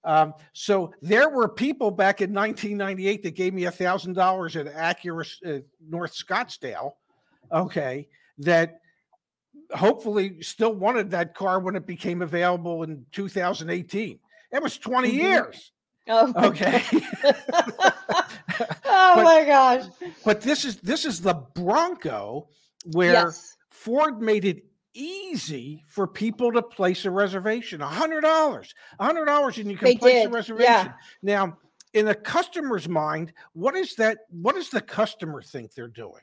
Um, 0.05 0.35
so 0.53 0.93
there 1.03 1.29
were 1.29 1.49
people 1.49 1.91
back 1.91 2.21
in 2.23 2.33
1998 2.33 3.23
that 3.25 3.35
gave 3.35 3.53
me 3.53 3.65
a 3.65 3.71
thousand 3.71 4.15
dollars 4.15 4.57
at 4.57 4.67
Acura 4.67 5.27
uh, 5.47 5.61
North 5.87 6.15
Scottsdale. 6.15 6.93
Okay, 7.53 8.09
that 8.39 8.81
hopefully 9.75 10.41
still 10.43 10.73
wanted 10.75 11.11
that 11.11 11.35
car 11.35 11.61
when 11.61 11.77
it 11.77 11.87
became 11.87 12.23
available 12.23 12.83
in 12.85 13.05
2018. 13.13 14.19
It 14.53 14.63
was 14.63 14.79
20 14.79 15.11
Mhm. 15.11 15.13
years. 15.15 15.73
Oh, 16.09 16.33
Okay. 16.47 16.83
Oh 18.91 19.13
But- 19.17 19.25
my 19.25 19.45
gosh. 19.45 19.85
but 20.25 20.41
this 20.41 20.65
is 20.65 20.79
this 20.79 21.05
is 21.05 21.21
the 21.21 21.35
Bronco 21.35 22.49
where 22.93 23.13
Yes. 23.13 23.57
Ford 23.71 24.21
made 24.21 24.45
it 24.45 24.65
easy 24.99 25.85
for 25.89 26.07
people 26.07 26.53
to 26.53 26.63
place 26.63 27.05
a 27.05 27.11
reservation. 27.11 27.81
A 27.81 27.87
hundred 27.87 28.23
dollars, 28.23 28.75
a 28.99 29.05
hundred 29.05 29.27
dollars, 29.27 29.59
and 29.59 29.71
you 29.71 29.77
can 29.77 29.87
They 29.87 29.97
place 29.97 30.15
did, 30.15 30.27
a 30.27 30.31
yeah. 30.31 30.35
reservation. 30.37 30.95
Now, 31.23 31.57
in 31.95 32.09
a 32.09 32.15
customer's 32.15 32.89
mind, 32.89 33.33
what 33.53 33.75
is 33.75 33.95
that? 33.97 34.19
What 34.31 34.55
does 34.55 34.71
the 34.71 34.81
customer 34.81 35.41
think 35.43 35.73
they're 35.75 35.89
doing? 35.89 36.23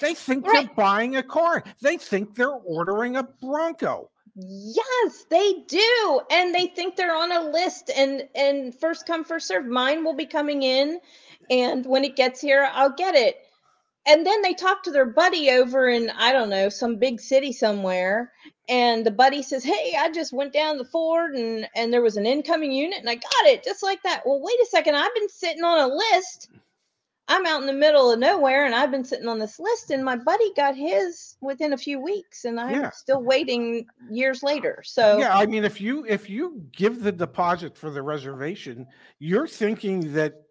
They 0.00 0.14
think 0.14 0.46
Right. 0.46 0.66
they're 0.66 0.74
buying 0.74 1.16
a 1.16 1.22
car. 1.22 1.62
They 1.82 1.96
think 1.96 2.34
they're 2.34 2.50
ordering 2.50 3.16
a 3.16 3.24
Bronco. 3.24 4.10
Yes, 4.36 5.26
they 5.28 5.52
do. 5.66 6.20
And 6.30 6.54
they 6.54 6.68
think 6.68 6.96
they're 6.96 7.14
on 7.14 7.32
a 7.32 7.50
list 7.50 7.90
and 7.94 8.28
and 8.34 8.74
first 8.78 9.06
come 9.06 9.24
first 9.24 9.48
serve. 9.48 9.66
Mine 9.66 10.04
will 10.04 10.14
be 10.14 10.24
coming 10.26 10.62
in 10.62 11.00
and 11.50 11.84
when 11.84 12.04
it 12.04 12.14
gets 12.16 12.40
here, 12.40 12.70
I'll 12.72 12.94
get 12.94 13.14
it. 13.16 13.46
And 14.06 14.26
then 14.26 14.42
they 14.42 14.54
talk 14.54 14.82
to 14.84 14.90
their 14.90 15.06
buddy 15.06 15.50
over 15.50 15.88
in 15.88 16.10
I 16.10 16.32
don't 16.32 16.50
know, 16.50 16.68
some 16.68 16.96
big 16.96 17.20
city 17.20 17.52
somewhere 17.52 18.32
and 18.68 19.04
the 19.04 19.10
buddy 19.10 19.42
says, 19.42 19.64
"Hey, 19.64 19.94
I 19.98 20.10
just 20.10 20.32
went 20.32 20.52
down 20.52 20.78
the 20.78 20.84
Ford 20.84 21.34
and 21.34 21.68
and 21.74 21.92
there 21.92 22.02
was 22.02 22.16
an 22.16 22.26
incoming 22.26 22.72
unit 22.72 23.00
and 23.00 23.10
I 23.10 23.16
got 23.16 23.46
it 23.46 23.64
just 23.64 23.82
like 23.82 24.02
that." 24.04 24.22
Well, 24.24 24.40
wait 24.40 24.60
a 24.62 24.66
second. 24.66 24.94
I've 24.94 25.14
been 25.14 25.28
sitting 25.28 25.64
on 25.64 25.90
a 25.90 25.94
list. 25.94 26.50
I'm 27.28 27.46
out 27.46 27.60
in 27.60 27.66
the 27.66 27.72
middle 27.72 28.10
of 28.10 28.18
nowhere 28.18 28.66
and 28.66 28.74
I've 28.74 28.90
been 28.90 29.04
sitting 29.04 29.28
on 29.28 29.38
this 29.38 29.60
list 29.60 29.90
and 29.90 30.04
my 30.04 30.16
buddy 30.16 30.52
got 30.54 30.74
his 30.74 31.36
within 31.40 31.72
a 31.72 31.78
few 31.78 32.00
weeks 32.00 32.44
and 32.44 32.58
I'm 32.58 32.72
Yeah. 32.72 32.90
still 32.90 33.22
waiting 33.22 33.86
years 34.10 34.42
later. 34.42 34.82
So 34.84 35.18
Yeah, 35.20 35.36
I 35.36 35.46
mean, 35.46 35.64
if 35.64 35.80
you 35.80 36.04
if 36.06 36.28
you 36.28 36.64
give 36.72 37.02
the 37.02 37.12
deposit 37.12 37.76
for 37.76 37.90
the 37.90 38.02
reservation, 38.02 38.86
you're 39.20 39.46
thinking 39.46 40.12
that 40.14 40.42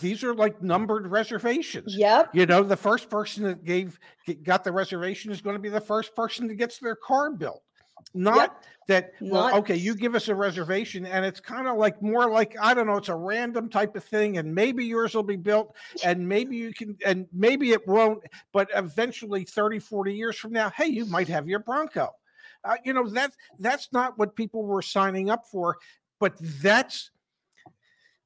these 0.00 0.22
are 0.22 0.34
like 0.34 0.62
numbered 0.62 1.06
reservations. 1.06 1.96
yep. 1.96 2.30
You 2.32 2.46
know, 2.46 2.62
the 2.62 2.76
first 2.76 3.10
person 3.10 3.44
that 3.44 3.64
gave 3.64 3.98
got 4.42 4.64
the 4.64 4.72
reservation 4.72 5.30
is 5.32 5.40
going 5.40 5.56
to 5.56 5.60
be 5.60 5.68
the 5.68 5.80
first 5.80 6.14
person 6.14 6.46
that 6.48 6.54
gets 6.54 6.78
their 6.78 6.96
car 6.96 7.30
built. 7.30 7.62
Not 8.14 8.64
that 8.88 9.12
well, 9.20 9.48
Not- 9.48 9.54
okay, 9.60 9.76
you 9.76 9.94
give 9.94 10.14
us 10.14 10.28
a 10.28 10.34
reservation 10.34 11.06
and 11.06 11.24
it's 11.24 11.38
kind 11.38 11.68
of 11.68 11.76
like 11.76 12.00
more 12.02 12.30
like 12.30 12.56
I 12.60 12.74
don't 12.74 12.86
know, 12.86 12.96
it's 12.96 13.08
a 13.08 13.14
random 13.14 13.68
type 13.68 13.94
of 13.94 14.04
thing, 14.04 14.38
and 14.38 14.54
maybe 14.54 14.84
yours 14.84 15.14
will 15.14 15.22
be 15.22 15.36
built, 15.36 15.74
and 16.04 16.26
maybe 16.26 16.56
you 16.56 16.72
can, 16.72 16.96
and 17.04 17.26
maybe 17.32 17.72
it 17.72 17.86
won't, 17.86 18.22
but 18.52 18.68
eventually 18.74 19.44
30, 19.44 19.78
40 19.78 20.14
years 20.14 20.36
from 20.36 20.52
now, 20.52 20.70
hey, 20.70 20.86
you 20.86 21.06
might 21.06 21.28
have 21.28 21.48
your 21.48 21.60
Bronco. 21.60 22.10
Uh, 22.64 22.76
you 22.84 22.92
know, 22.92 23.08
that 23.08 23.32
that's 23.58 23.88
not 23.92 24.18
what 24.18 24.36
people 24.36 24.64
were 24.64 24.82
signing 24.82 25.30
up 25.30 25.46
for, 25.46 25.76
but 26.18 26.34
that's 26.62 27.10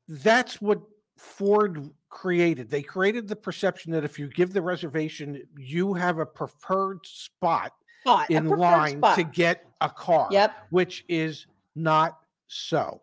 that's 0.09 0.61
what 0.61 0.81
Ford 1.25 1.91
created. 2.11 2.71
They 2.71 2.83
created 2.83 3.27
the 3.27 3.35
perception 3.37 3.93
that 3.93 4.05
if 4.05 4.19
you 4.19 4.29
give 4.29 4.53
the 4.53 4.63
reservation, 4.63 5.43
you 5.59 5.95
have 5.95 6.19
a 6.19 6.27
preferred 6.27 7.01
spot 7.05 7.73
Spot, 8.03 8.31
in 8.31 8.43
preferred 8.49 8.59
line 8.59 8.99
spot. 8.99 9.17
to 9.17 9.25
get 9.25 9.65
a 9.81 9.89
car, 9.89 10.29
Yep. 10.31 10.53
which 10.71 11.05
is 11.09 11.47
not 11.75 12.19
so, 12.47 13.01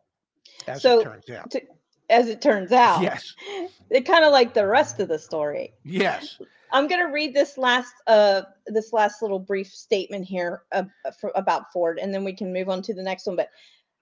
as 0.67 0.81
So, 0.81 0.99
it 0.99 1.03
turns 1.03 1.29
out. 1.31 1.53
As 2.09 2.27
it 2.29 2.41
turns 2.41 2.71
out. 2.71 3.01
Yes, 3.01 3.35
It 3.89 4.05
kind 4.05 4.23
of 4.23 4.31
like 4.31 4.53
the 4.53 4.67
rest 4.67 4.99
of 4.99 5.07
the 5.09 5.19
story. 5.19 5.73
yes, 5.83 6.37
I'm 6.71 6.87
going 6.87 7.05
to 7.05 7.11
read 7.11 7.33
this 7.33 7.57
last 7.57 7.93
uh 8.07 8.43
this 8.67 8.93
last 8.93 9.21
little 9.21 9.39
brief 9.39 9.67
statement 9.67 10.25
here 10.25 10.61
uh, 10.71 10.83
for, 11.19 11.31
about 11.35 11.73
Ford 11.73 11.99
and 11.99 12.13
then 12.13 12.23
we 12.23 12.31
can 12.33 12.53
move 12.53 12.69
on 12.69 12.81
to 12.83 12.93
the 12.93 13.03
next 13.03 13.25
one 13.27 13.35
but 13.35 13.49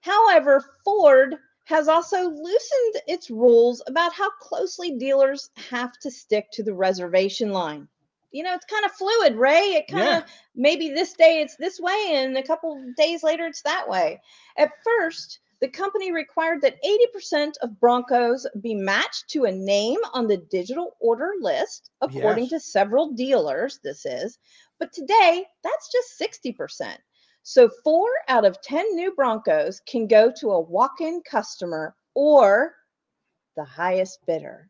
however 0.02 0.64
Ford 0.86 1.36
has 1.70 1.88
also 1.88 2.18
loosened 2.32 3.04
its 3.08 3.30
rules 3.30 3.80
about 3.86 4.12
how 4.12 4.32
closely 4.42 4.98
dealers 4.98 5.52
have 5.70 5.94
to 6.00 6.10
stick 6.10 6.48
to 6.52 6.64
the 6.64 6.74
reservation 6.74 7.52
line. 7.52 7.88
You 8.32 8.44
know, 8.44 8.56
it's 8.56 8.66
kind 8.66 8.86
of 8.86 8.92
fluid, 8.92 9.36
Ray. 9.36 9.76
It 9.76 9.88
kind 9.88 10.18
of 10.24 10.24
maybe 10.56 10.90
this 10.90 11.14
day 11.14 11.42
it's 11.42 11.56
this 11.58 11.80
way 11.80 12.14
and 12.14 12.36
a 12.38 12.44
couple 12.44 12.84
days 12.98 13.22
later 13.22 13.46
it's 13.46 13.62
that 13.62 13.88
way. 13.88 14.20
At 14.58 14.72
first, 14.84 15.40
the 15.62 15.68
company 15.68 16.12
required 16.12 16.62
that 16.62 16.82
80% 16.84 17.52
of 17.62 17.80
Broncos 17.80 18.48
be 18.62 18.74
matched 18.74 19.30
to 19.30 19.46
a 19.46 19.52
name 19.52 20.00
on 20.14 20.28
the 20.28 20.38
digital 20.38 20.96
order 21.00 21.34
list, 21.40 21.92
according 22.02 22.46
Yes. 22.46 22.52
to 22.52 22.60
several 22.62 23.12
dealers. 23.12 23.80
This 23.84 24.08
is, 24.08 24.40
but 24.80 24.92
today 24.92 25.46
that's 25.64 25.92
just 25.92 26.18
60%. 26.18 26.98
So, 27.44 27.70
four 27.84 28.10
out 28.28 28.46
of 28.46 28.62
10 28.62 28.96
new 28.96 29.12
Broncos 29.16 29.82
can 29.88 30.08
go 30.08 30.32
to 30.40 30.52
a 30.52 30.60
walk 30.60 31.02
in 31.02 31.22
customer 31.30 31.96
or 32.14 32.76
the 33.56 33.64
highest 33.64 34.26
bidder. 34.26 34.70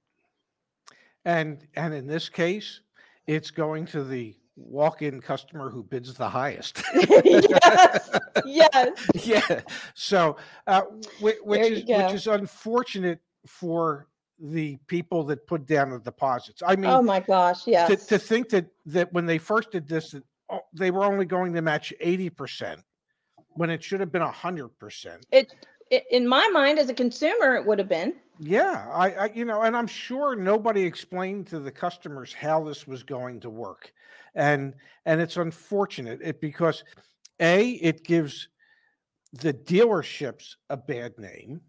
and 1.26 1.68
and 1.76 1.94
in 1.94 2.08
this 2.08 2.30
case, 2.30 2.82
it's 3.28 3.52
going 3.52 3.86
to 3.88 4.04
the 4.04 4.36
walk-in 4.56 5.22
customer 5.22 5.70
who 5.70 5.84
bids 5.84 6.14
the 6.14 6.28
highest. 6.28 6.84
yes, 7.24 8.10
yes. 8.46 9.10
yeah. 9.26 9.62
So, 9.94 10.38
uh, 10.68 10.82
which, 11.20 11.38
which 11.44 11.72
is 11.72 11.84
go. 11.84 12.06
which 12.06 12.14
is 12.14 12.28
unfortunate 12.28 13.20
for 13.46 14.08
the 14.40 14.78
people 14.88 15.24
that 15.26 15.46
put 15.48 15.66
down 15.66 15.92
the 15.92 16.00
deposits. 16.00 16.62
I 16.66 16.76
mean, 16.76 16.90
Oh 16.90 17.02
my 17.02 17.20
gosh, 17.20 17.68
yes. 17.68 17.90
to, 17.90 18.08
to 18.08 18.18
think 18.18 18.50
that 18.50 18.66
that 18.88 19.12
when 19.14 19.26
they 19.26 19.38
first 19.38 19.72
did 19.72 19.88
this, 19.88 20.16
they 20.74 20.92
were 20.92 21.04
only 21.06 21.26
going 21.26 21.54
to 21.54 21.62
match 21.62 21.94
eighty 22.00 22.30
percent 22.30 22.82
when 23.50 23.70
it 23.70 23.84
should 23.84 24.00
have 24.00 24.12
been 24.12 24.22
hundred 24.22 24.70
percent. 24.80 25.26
it, 25.32 25.54
it, 25.90 26.06
in 26.12 26.28
my 26.28 26.48
mind, 26.50 26.80
as 26.80 26.90
a 26.90 26.94
consumer, 26.94 27.56
it 27.56 27.66
would 27.66 27.80
have 27.80 27.90
been. 27.90 28.14
Yeah, 28.40 28.88
I, 28.92 29.12
I, 29.12 29.26
you 29.34 29.44
know, 29.44 29.64
and 29.64 29.76
I'm 29.76 29.88
sure 29.88 30.36
nobody 30.36 30.84
explained 30.84 31.48
to 31.48 31.60
the 31.60 31.72
customers 31.72 32.34
how 32.34 32.64
this 32.64 32.88
was 32.88 33.04
going 33.04 33.40
to 33.42 33.50
work, 33.50 33.92
and 34.36 34.74
and 35.06 35.20
it's 35.20 35.38
unfortunate 35.38 36.20
it 36.24 36.40
because 36.40 36.84
a 37.40 37.72
it 37.72 38.04
gives 38.06 38.48
the 39.34 39.54
dealerships 39.54 40.56
a 40.70 40.78
bad 40.78 41.18
name, 41.18 41.62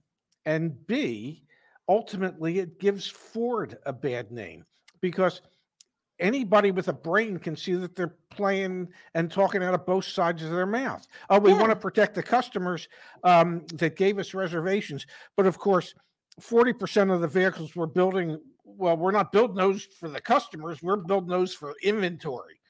and 0.47 0.87
b 0.87 1.43
ultimately 1.89 2.61
it 2.61 2.79
gives 2.79 3.09
Ford 3.09 3.77
a 3.85 3.93
bad 3.93 4.31
name 4.31 4.65
because 5.01 5.43
anybody 6.21 6.71
with 6.71 6.89
a 6.89 6.93
brain 6.93 7.39
can 7.39 7.57
see 7.57 7.75
that 7.75 7.97
they're 7.97 8.17
playing 8.31 8.89
and 9.15 9.31
talking 9.31 9.63
out 9.63 9.75
of 9.75 9.87
both 9.87 10.05
sides 10.05 10.43
of 10.43 10.51
their 10.51 10.67
mouth. 10.67 11.07
Oh, 11.29 11.39
we 11.39 11.53
want 11.53 11.71
to 11.71 11.77
protect 11.77 12.15
the 12.15 12.23
customers 12.23 12.89
um, 13.25 13.65
that 13.75 13.97
gave 13.97 14.19
us 14.19 14.35
reservations, 14.35 15.07
but 15.37 15.47
of 15.47 15.59
course. 15.59 15.95
40% 16.41 17.13
of 17.13 17.21
the 17.21 17.29
vehicles 17.29 17.77
we're 17.77 17.87
building, 17.87 18.41
well, 18.65 18.97
we're 18.97 19.11
not 19.11 19.33
building 19.33 19.57
those 19.57 19.85
for 19.99 20.09
the 20.09 20.21
customers. 20.21 20.83
We're 20.83 20.97
building 20.97 21.29
those 21.29 21.55
for 21.55 21.75
inventory. 21.83 22.61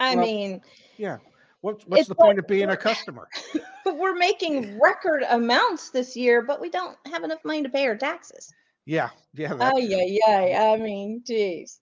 I 0.00 0.14
Well, 0.14 0.24
mean, 0.24 0.60
Yeah. 0.96 1.18
What's, 1.62 1.84
what's 1.86 2.06
the 2.06 2.14
point 2.14 2.38
of 2.38 2.46
being 2.46 2.68
a 2.68 2.76
customer? 2.76 3.28
but 3.84 3.96
we're 3.96 4.14
making 4.14 4.78
record 4.78 5.24
amounts 5.30 5.90
this 5.90 6.16
year, 6.16 6.42
but 6.42 6.60
we 6.60 6.70
don't 6.70 6.96
have 7.06 7.24
enough 7.24 7.44
money 7.44 7.62
to 7.62 7.68
pay 7.68 7.86
our 7.86 7.96
taxes. 7.96 8.52
Yeah. 8.84 9.08
Yeah. 9.34 9.56
Oh, 9.58 9.78
yeah, 9.78 10.04
yeah. 10.06 10.72
I 10.72 10.76
mean, 10.76 11.22
geez. 11.26 11.80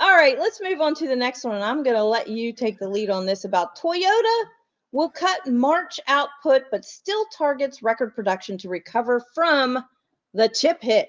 All 0.00 0.14
right, 0.14 0.38
let's 0.38 0.60
move 0.60 0.80
on 0.80 0.94
to 0.96 1.08
the 1.08 1.16
next 1.16 1.44
one. 1.44 1.62
I'm 1.62 1.82
going 1.82 1.96
to 1.96 2.04
let 2.04 2.28
you 2.28 2.52
take 2.52 2.78
the 2.78 2.88
lead 2.88 3.10
on 3.10 3.26
this 3.26 3.44
about 3.44 3.78
Toyota 3.78 4.44
will 4.92 5.08
cut 5.08 5.46
March 5.46 5.98
output, 6.06 6.64
but 6.70 6.84
still 6.84 7.24
targets 7.36 7.82
record 7.82 8.14
production 8.14 8.58
to 8.58 8.68
recover 8.68 9.24
from 9.34 9.82
the 10.34 10.48
chip 10.48 10.82
hit. 10.82 11.08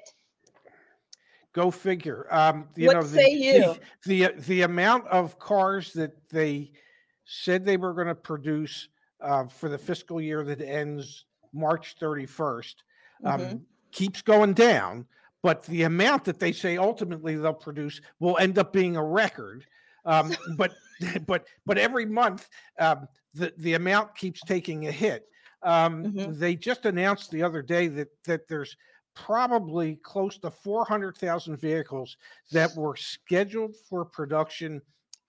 Go 1.51 1.69
figure. 1.69 2.25
Um, 2.31 2.67
you 2.75 2.87
What 2.87 2.93
know, 2.93 3.03
say 3.03 3.29
you? 3.29 3.75
The, 4.05 4.25
the 4.31 4.41
the 4.41 4.61
amount 4.63 5.07
of 5.07 5.37
cars 5.37 5.93
that 5.93 6.29
they 6.29 6.71
said 7.25 7.63
they 7.63 7.77
were 7.77 7.93
going 7.93 8.07
to 8.07 8.15
produce 8.15 8.89
uh, 9.21 9.45
for 9.45 9.69
the 9.69 9.77
fiscal 9.77 10.19
year 10.19 10.43
that 10.43 10.61
ends 10.61 11.25
March 11.53 11.95
31st 11.99 12.75
um, 13.25 13.41
Mhm. 13.41 13.61
keeps 13.91 14.21
going 14.21 14.53
down, 14.53 15.05
but 15.43 15.63
the 15.65 15.83
amount 15.83 16.23
that 16.25 16.39
they 16.39 16.51
say 16.53 16.77
ultimately 16.77 17.35
they'll 17.35 17.53
produce 17.53 18.01
will 18.19 18.37
end 18.39 18.57
up 18.57 18.73
being 18.73 18.95
a 18.97 19.03
record. 19.03 19.65
Um, 20.05 20.33
but 20.57 20.73
but 21.27 21.47
but 21.65 21.77
every 21.77 22.05
month 22.05 22.49
um, 22.79 23.07
the 23.33 23.53
the 23.57 23.73
amount 23.75 24.15
keeps 24.15 24.41
taking 24.41 24.87
a 24.87 24.91
hit. 24.91 25.27
Um, 25.61 26.05
Mhm. 26.05 26.37
They 26.39 26.55
just 26.55 26.85
announced 26.85 27.31
the 27.31 27.43
other 27.43 27.61
day 27.61 27.87
that 27.89 28.09
that 28.25 28.47
there's 28.47 28.75
probably 29.15 29.97
close 29.97 30.39
to 30.39 30.49
400,000 30.49 31.57
vehicles 31.57 32.17
that 32.51 32.75
were 32.75 32.95
scheduled 32.95 33.75
for 33.89 34.05
production 34.05 34.81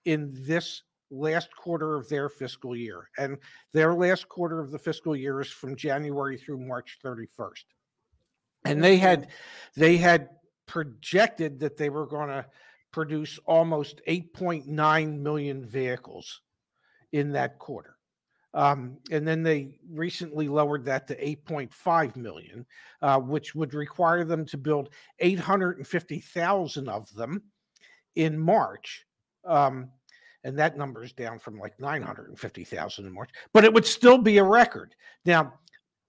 in 0.07 0.31
this 0.47 0.83
last 1.11 1.55
quarter 1.57 1.95
of 1.97 2.09
their 2.09 2.29
fiscal 2.29 2.75
year. 2.77 3.11
And 3.19 3.39
their 3.73 3.95
last 3.95 4.29
quarter 4.29 4.61
of 4.61 4.71
the 4.71 4.79
fiscal 4.79 5.15
year 5.15 5.41
is 5.41 5.51
from 5.51 5.77
January 5.77 6.39
through 6.39 6.59
March 6.67 6.99
31st. 7.05 7.65
And 8.65 8.83
they 8.83 8.97
had 8.97 9.29
they 9.77 9.97
had 9.97 10.31
projected 10.67 11.61
that 11.61 11.77
they 11.77 11.91
were 11.91 12.07
going 12.07 12.29
to 12.29 12.47
produce 12.93 13.39
almost 13.45 14.01
8.9 14.09 15.19
million 15.19 15.67
vehicles 15.67 16.41
in 17.13 17.33
that 17.33 17.59
quarter. 17.59 17.97
Um, 18.55 18.99
and 19.11 19.27
then 19.27 19.43
they 19.43 19.81
recently 19.91 20.49
lowered 20.49 20.85
that 20.85 21.09
to 21.09 21.17
8.5 21.17 22.15
million, 22.15 22.65
uh, 23.03 23.19
which 23.19 23.55
would 23.55 23.75
require 23.75 24.25
them 24.25 24.47
to 24.47 24.57
build 24.57 24.91
850,000 25.19 26.89
of 26.89 27.13
them 27.15 27.43
in 28.15 28.39
March. 28.39 29.05
Um, 29.45 29.91
and 30.45 30.59
that 30.59 30.77
number 30.77 31.03
is 31.03 31.13
down 31.13 31.41
from 31.41 31.59
like 31.59 31.81
950,000 31.81 33.07
in 33.07 33.13
March, 33.13 33.31
but 33.53 33.65
it 33.65 33.73
would 33.73 33.87
still 33.87 34.19
be 34.19 34.39
a 34.39 34.45
record. 34.45 34.95
Now, 35.25 35.55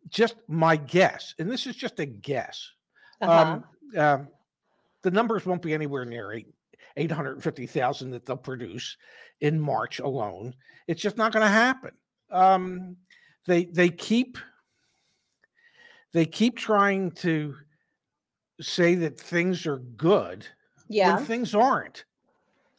just 0.09 0.35
my 0.47 0.75
guess, 0.75 1.33
and 1.39 1.49
this 1.49 1.67
is 1.67 1.75
just 1.75 1.99
a 1.99 2.05
guess, 2.05 2.71
Uh-huh. 3.21 3.61
um, 3.95 3.99
um, 3.99 4.27
the 5.01 5.11
numbers 5.11 5.45
won't 5.45 5.61
be 5.61 5.73
anywhere 5.73 6.05
near 6.05 6.31
eight, 6.31 6.47
850,000 6.97 8.11
that 8.11 8.25
they'll 8.25 8.37
produce 8.37 8.97
in 9.41 9.59
March 9.59 9.99
alone. 9.99 10.53
It's 10.87 11.01
just 11.01 11.17
not 11.17 11.31
going 11.31 11.45
to 11.45 11.51
happen. 11.51 11.91
Um, 12.31 12.97
they 13.45 13.65
they 13.65 13.89
keep 13.89 14.37
they 16.13 16.25
keep 16.25 16.57
trying 16.57 17.11
to 17.11 17.55
say 18.61 18.95
that 18.95 19.19
things 19.19 19.67
are 19.67 19.77
good 19.79 20.47
yeah, 20.87 21.15
when 21.15 21.25
things 21.25 21.53
aren't. 21.53 22.05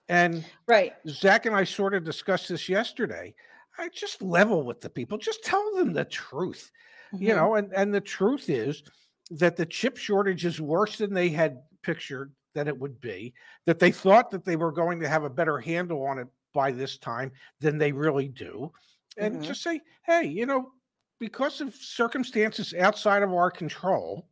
And 0.08 0.44
right. 0.66 0.94
Zach 1.08 1.46
and 1.46 1.54
I 1.54 1.64
sort 1.64 1.94
of 1.94 2.04
discussed 2.04 2.48
this 2.48 2.68
yesterday. 2.68 3.34
I 3.78 3.88
just 3.90 4.22
level 4.22 4.62
with 4.62 4.80
the 4.80 4.88
people, 4.88 5.18
just 5.18 5.44
tell 5.44 5.74
them 5.74 5.92
the 5.92 6.04
truth 6.04 6.70
you 7.19 7.35
Mhm. 7.35 7.35
know 7.35 7.55
and 7.57 7.73
and 7.75 7.95
the 7.95 8.01
truth 8.01 8.49
is 8.49 8.83
that 9.31 9.57
the 9.57 9.66
chip 9.66 9.97
shortage 9.97 10.45
is 10.45 10.61
worse 10.61 10.99
than 10.99 11.12
they 11.12 11.29
had 11.29 11.62
pictured 11.83 12.33
than 12.55 12.69
it 12.69 12.79
would 12.79 13.01
be, 13.01 13.35
that 13.66 13.79
they 13.79 13.90
thought 13.92 14.31
that 14.31 14.45
they 14.45 14.57
were 14.57 14.73
going 14.73 15.01
to 15.01 15.09
have 15.09 15.25
a 15.25 15.31
better 15.31 15.59
handle 15.59 16.03
on 16.07 16.19
it 16.19 16.29
by 16.55 16.71
this 16.71 16.97
time 16.99 17.31
than 17.61 17.77
they 17.79 17.92
really 17.92 18.29
do. 18.29 18.73
And 19.19 19.40
Mhm. 19.40 19.42
just 19.42 19.62
say, 19.62 19.81
hey, 20.07 20.25
you 20.27 20.47
know, 20.47 20.73
because 21.19 21.61
of 21.61 21.75
circumstances 21.75 22.73
outside 22.75 23.23
of 23.23 23.33
our 23.33 23.51
control, 23.51 24.29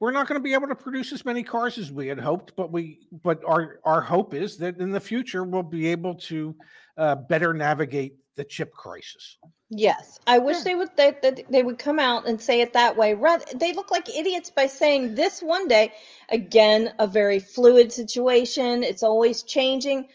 we're 0.00 0.12
not 0.12 0.28
going 0.28 0.38
to 0.40 0.42
be 0.44 0.54
able 0.54 0.68
to 0.68 0.76
produce 0.76 1.12
as 1.12 1.24
many 1.24 1.42
cars 1.42 1.76
as 1.76 1.90
we 1.90 2.06
had 2.06 2.20
hoped, 2.20 2.54
but 2.56 2.70
we 2.70 3.08
but 3.24 3.42
our 3.44 3.80
our 3.84 4.00
hope 4.00 4.32
is 4.32 4.56
that 4.58 4.78
in 4.78 4.90
the 4.90 5.00
future 5.00 5.42
we'll 5.44 5.62
be 5.62 5.88
able 5.88 6.14
to 6.14 6.56
uh, 6.98 7.14
better 7.14 7.54
navigate 7.54 8.16
the 8.36 8.44
chip 8.44 8.72
crisis. 8.72 9.38
Yes, 9.70 10.18
I 10.26 10.38
wish 10.38 10.58
Yeah. 10.58 10.62
they 10.64 10.74
would 10.76 10.96
they, 10.96 11.14
they, 11.22 11.44
they 11.50 11.62
would 11.62 11.78
come 11.78 11.98
out 11.98 12.26
and 12.26 12.40
say 12.40 12.60
it 12.62 12.72
that 12.74 12.96
way. 12.96 13.14
Rather, 13.14 13.44
they 13.54 13.72
look 13.74 13.90
like 13.90 14.08
idiots 14.14 14.50
by 14.50 14.66
saying 14.66 15.14
this 15.14 15.42
one 15.42 15.68
day. 15.68 15.92
Again, 16.30 16.92
a 16.98 17.06
very 17.06 17.38
fluid 17.38 17.92
situation. 17.92 18.82
It's 18.82 19.02
always 19.02 19.42
changing. 19.42 20.08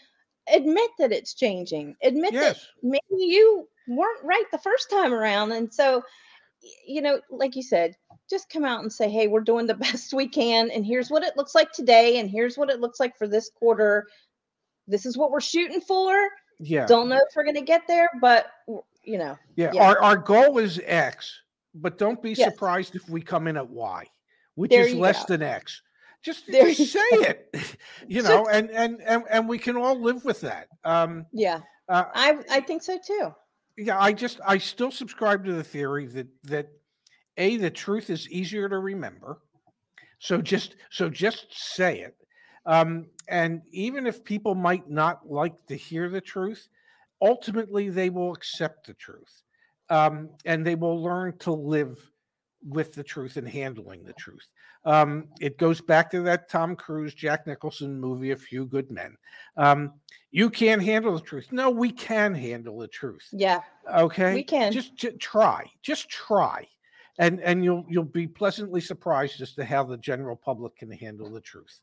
Admit 0.52 0.90
that 0.98 1.12
it's 1.12 1.34
changing. 1.34 1.96
Admit 2.02 2.34
that 2.34 2.56
maybe 2.82 3.02
you 3.10 3.68
weren't 3.88 4.24
right 4.24 4.44
the 4.52 4.58
first 4.58 4.90
time 4.90 5.12
around, 5.12 5.52
and 5.52 5.72
so 5.72 6.02
you 6.86 7.02
know, 7.02 7.20
like 7.30 7.56
you 7.56 7.62
said, 7.62 7.94
just 8.30 8.50
come 8.50 8.64
out 8.64 8.80
and 8.82 8.92
say, 8.92 9.08
"Hey, 9.10 9.28
we're 9.28 9.40
doing 9.40 9.66
the 9.66 9.74
best 9.86 10.14
we 10.14 10.28
can, 10.28 10.70
and 10.70 10.84
here's 10.84 11.10
what 11.10 11.22
it 11.22 11.36
looks 11.36 11.54
like 11.54 11.72
today, 11.72 12.18
and 12.18 12.30
here's 12.30 12.56
what 12.58 12.70
it 12.70 12.80
looks 12.80 13.00
like 13.00 13.16
for 13.16 13.28
this 13.28 13.50
quarter. 13.50 14.06
This 14.86 15.06
is 15.06 15.16
what 15.16 15.30
we're 15.30 15.40
shooting 15.40 15.80
for. 15.80 16.28
Yeah, 16.58 16.86
Don't 16.86 17.08
know 17.08 17.16
if 17.16 17.34
we're 17.36 17.44
going 17.44 17.54
to 17.56 17.60
get 17.62 17.86
there, 17.86 18.10
but 18.20 18.46
you 19.02 19.18
know." 19.18 19.36
yeah. 19.56 19.70
yeah. 19.72 19.82
Our 19.86 20.00
our 20.02 20.16
goal 20.16 20.58
is 20.58 20.80
X, 20.84 21.40
but 21.74 21.98
don't 21.98 22.22
be 22.22 22.30
Yes. 22.30 22.52
surprised 22.52 22.94
if 22.94 23.08
we 23.08 23.20
come 23.20 23.46
in 23.46 23.56
at 23.56 23.68
Y, 23.68 24.04
which 24.54 24.70
There 24.70 24.86
is 24.86 24.94
less 24.94 25.20
go. 25.24 25.34
than 25.34 25.42
X. 25.42 25.82
Just, 26.22 26.46
just 26.46 26.90
say 26.92 27.00
it, 27.10 27.54
you 28.08 28.22
know, 28.22 28.46
and, 28.48 28.70
and 28.70 29.00
and 29.02 29.24
and 29.28 29.46
we 29.48 29.58
can 29.58 29.76
all 29.76 30.00
live 30.00 30.24
with 30.24 30.40
that. 30.40 30.68
Um, 30.84 31.26
Yeah, 31.32 31.60
uh, 31.88 32.04
I 32.14 32.38
I 32.50 32.60
think 32.60 32.82
so 32.82 32.98
too. 32.98 33.34
yeah 33.76 33.98
i 33.98 34.12
just 34.12 34.38
i 34.46 34.56
still 34.56 34.90
subscribe 34.92 35.44
to 35.44 35.52
the 35.52 35.64
theory 35.64 36.06
that 36.06 36.28
that 36.44 36.68
a 37.38 37.56
the 37.56 37.68
truth 37.70 38.08
is 38.08 38.28
easier 38.30 38.68
to 38.68 38.78
remember 38.78 39.40
so 40.20 40.40
just 40.40 40.76
so 40.90 41.10
just 41.10 41.46
say 41.52 41.98
it 42.00 42.14
um 42.66 43.06
and 43.28 43.62
even 43.70 44.06
if 44.06 44.24
people 44.24 44.54
might 44.54 44.88
not 44.88 45.30
like 45.30 45.54
to 45.66 45.74
hear 45.74 46.08
the 46.08 46.20
truth 46.20 46.68
ultimately 47.22 47.88
they 47.88 48.10
will 48.10 48.32
accept 48.32 48.86
the 48.86 48.94
truth 48.94 49.42
um 49.90 50.30
and 50.44 50.66
they 50.66 50.74
will 50.74 51.02
learn 51.02 51.36
to 51.38 51.52
live 51.52 51.98
with 52.66 52.94
the 52.94 53.02
truth 53.02 53.36
and 53.36 53.48
handling 53.48 54.02
the 54.04 54.12
truth. 54.14 54.46
Um 54.84 55.28
it 55.40 55.58
goes 55.58 55.80
back 55.80 56.10
to 56.10 56.22
that 56.22 56.48
tom 56.48 56.76
cruise 56.76 57.14
jack 57.14 57.46
nicholson 57.46 58.00
movie 58.00 58.30
a 58.30 58.36
few 58.36 58.66
good 58.66 58.90
men. 58.90 59.16
Um 59.56 59.92
you 60.30 60.50
can't 60.50 60.82
handle 60.82 61.14
the 61.14 61.20
truth. 61.20 61.48
No 61.52 61.70
we 61.70 61.92
can 61.92 62.34
handle 62.34 62.78
the 62.78 62.88
truth. 62.88 63.28
Yeah, 63.32 63.60
okay? 63.94 64.34
We 64.34 64.42
can. 64.42 64.72
just, 64.72 64.96
ju- 64.96 65.16
try. 65.18 65.70
Just 65.82 66.08
try. 66.08 66.66
And 67.18 67.40
and 67.40 67.62
you'll 67.62 67.84
you'll 67.88 68.04
be 68.04 68.26
pleasantly 68.26 68.80
surprised 68.80 69.40
as 69.40 69.52
to 69.54 69.64
how 69.64 69.84
the 69.84 69.98
general 69.98 70.36
public 70.36 70.76
can 70.76 70.90
handle 70.90 71.30
the 71.30 71.40
truth 71.40 71.80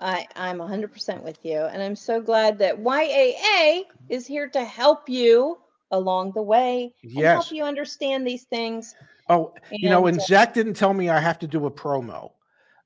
I 0.00 0.26
I'm 0.36 0.58
100% 0.58 1.22
with 1.22 1.38
you, 1.44 1.58
and 1.58 1.82
I'm 1.82 1.96
so 1.96 2.20
glad 2.20 2.58
that 2.58 2.82
YAA 2.82 3.84
is 4.08 4.26
here 4.26 4.48
to 4.50 4.64
help 4.64 5.08
you 5.08 5.58
along 5.90 6.32
the 6.32 6.42
way 6.42 6.92
and 7.02 7.12
yes. 7.12 7.32
help 7.34 7.52
you 7.52 7.64
understand 7.64 8.26
these 8.26 8.44
things. 8.44 8.94
oh 9.28 9.54
you 9.70 9.88
know 9.88 10.06
And, 10.06 10.16
and 10.16 10.22
uh, 10.22 10.26
zach 10.26 10.54
didn't 10.54 10.74
tell 10.74 10.92
me 10.94 11.08
i 11.08 11.18
have 11.18 11.38
to 11.40 11.46
do 11.46 11.66
a 11.66 11.70
promo 11.70 12.32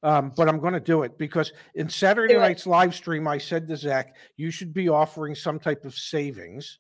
um, 0.02 0.32
but 0.36 0.48
i'm 0.48 0.58
going 0.58 0.72
to 0.72 0.80
do 0.80 1.02
it 1.02 1.18
because 1.18 1.52
in 1.74 1.88
saturday 1.88 2.36
night's 2.36 2.66
live 2.66 2.94
stream 2.94 3.26
i 3.26 3.38
said 3.38 3.66
to 3.68 3.76
zach 3.76 4.14
you 4.36 4.50
should 4.50 4.72
be 4.72 4.88
offering 4.88 5.34
some 5.34 5.58
type 5.58 5.84
of 5.84 5.94
savings 5.94 6.78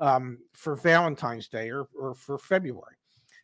um, 0.00 0.38
for 0.54 0.74
valentine's 0.74 1.48
day 1.48 1.70
or, 1.70 1.88
or 1.98 2.14
for 2.14 2.38
february 2.38 2.96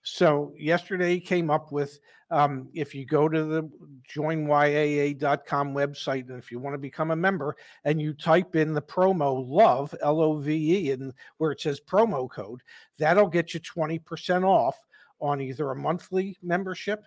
so 0.09 0.55
yesterday 0.57 1.19
came 1.19 1.51
up 1.51 1.73
with 1.73 1.99
um, 2.31 2.69
if 2.75 2.95
you 2.95 3.05
go 3.05 3.29
to 3.29 3.45
the 3.45 3.71
joinyaa.com 4.15 5.75
website 5.75 6.29
and 6.29 6.39
if 6.39 6.53
you 6.53 6.61
want 6.61 6.75
to 6.75 6.79
become 6.79 7.11
a 7.11 7.17
member 7.17 7.57
and 7.85 8.01
you 8.01 8.13
type 8.13 8.55
in 8.55 8.73
the 8.73 8.83
promo 8.83 9.45
love 9.49 9.95
l-o-v-e 10.03 10.93
and 10.93 11.13
where 11.39 11.51
it 11.51 11.61
says 11.61 11.81
promo 11.81 12.31
code 12.31 12.61
that'll 12.99 13.29
get 13.29 13.53
you 13.53 13.61
20% 13.61 14.45
off 14.45 14.77
on 15.21 15.41
either 15.41 15.71
a 15.71 15.77
monthly 15.77 16.37
membership 16.41 17.05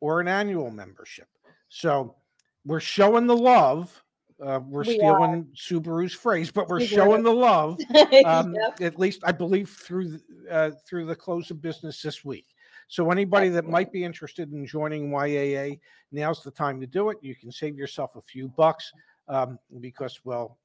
or 0.00 0.20
an 0.20 0.28
annual 0.28 0.70
membership. 0.70 1.28
So 1.68 2.16
we're 2.64 2.80
showing 2.80 3.26
the 3.26 3.36
love 3.36 4.02
uh, 4.42 4.60
we're 4.66 4.84
We 4.84 5.00
are. 5.00 5.16
stealing 5.16 5.46
subaru's 5.54 6.12
phrase 6.12 6.50
but 6.50 6.68
we're 6.68 6.80
We 6.80 6.86
showing 6.86 7.22
the 7.22 7.32
love 7.32 7.78
um, 8.24 8.54
Yep. 8.54 8.80
at 8.80 8.98
least 8.98 9.20
I 9.24 9.32
believe 9.32 9.70
through 9.70 10.18
uh, 10.50 10.72
through 10.88 11.06
the 11.06 11.16
close 11.16 11.50
of 11.50 11.60
business 11.62 12.02
this 12.02 12.24
week. 12.24 12.46
So 12.88 13.10
anybody 13.10 13.48
that 13.48 13.66
might 13.66 13.90
be 13.90 14.04
interested 14.04 14.52
in 14.52 14.64
joining 14.64 15.10
YAA, 15.10 15.80
now's 16.12 16.42
the 16.44 16.52
time 16.52 16.80
to 16.80 16.86
do 16.86 17.10
it. 17.10 17.18
You 17.20 17.34
can 17.34 17.50
save 17.50 17.76
yourself 17.76 18.14
a 18.14 18.22
few 18.22 18.46
bucks 18.48 18.92
um, 19.26 19.58
because 19.80 20.20
well, 20.22 20.58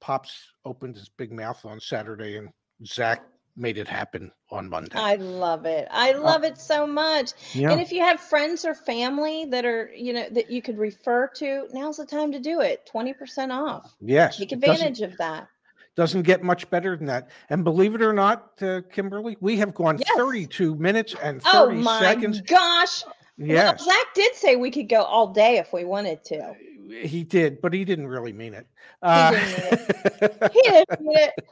Pops 0.00 0.52
opened 0.64 0.94
his 0.94 1.08
big 1.08 1.32
mouth 1.32 1.64
on 1.64 1.80
Saturday 1.80 2.36
and 2.36 2.50
Zach 2.86 3.24
made 3.56 3.78
it 3.78 3.88
happen 3.88 4.30
on 4.50 4.68
Monday. 4.68 4.96
I 4.96 5.16
love 5.16 5.64
it. 5.64 5.88
I 5.90 6.12
love 6.12 6.44
it 6.44 6.58
so 6.58 6.86
much. 6.86 7.32
yeah, 7.54 7.70
And 7.72 7.80
if 7.80 7.90
you 7.90 8.00
have 8.02 8.20
friends 8.20 8.64
or 8.64 8.74
family 8.74 9.46
that 9.46 9.64
are, 9.64 9.90
you 9.94 10.12
know, 10.12 10.26
that 10.30 10.50
you 10.50 10.60
could 10.62 10.78
refer 10.78 11.28
to, 11.36 11.66
now's 11.72 11.96
the 11.96 12.06
time 12.06 12.32
to 12.32 12.38
do 12.38 12.60
it. 12.60 12.88
20% 12.92 13.50
off. 13.50 13.94
yes, 14.00 14.36
Take 14.38 14.52
advantage 14.52 15.00
of 15.00 15.16
that. 15.16 15.48
doesn't 15.96 16.22
get 16.22 16.42
much 16.42 16.68
better 16.70 16.96
than 16.96 17.06
that. 17.06 17.30
And 17.48 17.64
believe 17.64 17.94
it 17.94 18.02
or 18.02 18.12
not, 18.12 18.52
uh, 18.60 18.82
Kimberly, 18.92 19.36
we 19.40 19.56
have 19.56 19.74
gone 19.74 19.98
Yes. 19.98 20.10
32 20.16 20.74
minutes 20.76 21.14
and 21.22 21.42
30 21.42 21.56
Oh 21.56 21.70
my 21.82 22.00
seconds. 22.00 22.40
gosh. 22.42 23.02
Yes. 23.38 23.80
Well, 23.80 23.94
Zach 23.94 24.14
did 24.14 24.34
say 24.34 24.56
we 24.56 24.70
could 24.70 24.88
go 24.88 25.02
all 25.02 25.28
day 25.32 25.56
if 25.58 25.72
we 25.72 25.84
wanted 25.84 26.22
to. 26.24 26.54
He 27.02 27.24
did, 27.24 27.60
but 27.60 27.72
he 27.72 27.84
didn't 27.84 28.06
really 28.06 28.32
mean 28.32 28.54
it. 28.54 28.66
He 29.02 29.08
didn't 29.10 30.52
He 30.52 30.62
did 30.62 30.86
mean 31.00 31.18
it. 31.18 31.32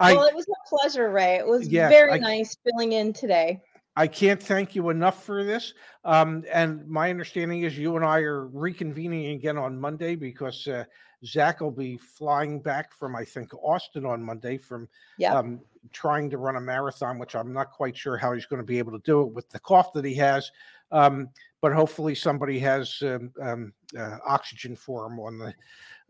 I, 0.00 0.14
well, 0.14 0.24
it 0.24 0.34
was 0.34 0.46
a 0.48 0.68
pleasure, 0.68 1.10
Ray. 1.10 1.36
It 1.36 1.46
was 1.46 1.68
Yes, 1.68 1.90
very 1.90 2.12
I- 2.12 2.18
nice 2.18 2.56
filling 2.64 2.92
in 2.92 3.12
today. 3.12 3.62
I 3.96 4.06
can't 4.06 4.42
thank 4.42 4.74
you 4.74 4.88
enough 4.88 5.24
for 5.24 5.44
this. 5.44 5.74
Um, 6.04 6.44
and 6.50 6.86
my 6.88 7.10
understanding 7.10 7.62
is 7.64 7.76
you 7.76 7.96
and 7.96 8.04
I 8.04 8.20
are 8.20 8.48
reconvening 8.48 9.34
again 9.34 9.58
on 9.58 9.78
Monday 9.78 10.14
because 10.14 10.66
uh, 10.68 10.84
Zach 11.24 11.60
will 11.60 11.72
be 11.72 11.98
flying 11.98 12.60
back 12.60 12.94
from, 12.94 13.14
I 13.14 13.24
think, 13.24 13.52
Austin 13.52 14.06
on 14.06 14.22
Monday 14.22 14.56
from 14.56 14.88
Yep. 15.18 15.34
um, 15.34 15.60
trying 15.92 16.30
to 16.30 16.38
run 16.38 16.56
a 16.56 16.60
marathon, 16.60 17.18
which 17.18 17.34
I'm 17.34 17.52
not 17.52 17.72
quite 17.72 17.96
sure 17.96 18.16
how 18.16 18.32
he's 18.32 18.46
going 18.46 18.62
to 18.62 18.66
be 18.66 18.78
able 18.78 18.92
to 18.92 19.02
do 19.04 19.22
it 19.22 19.32
with 19.34 19.50
the 19.50 19.58
cough 19.58 19.92
that 19.92 20.04
he 20.04 20.14
has. 20.14 20.50
Um, 20.92 21.28
but 21.60 21.72
hopefully 21.72 22.14
somebody 22.14 22.58
has 22.60 23.02
um, 23.02 23.32
um, 23.42 23.72
uh, 23.98 24.18
oxygen 24.26 24.76
for 24.76 25.06
him 25.06 25.20
on 25.20 25.38
the 25.38 25.54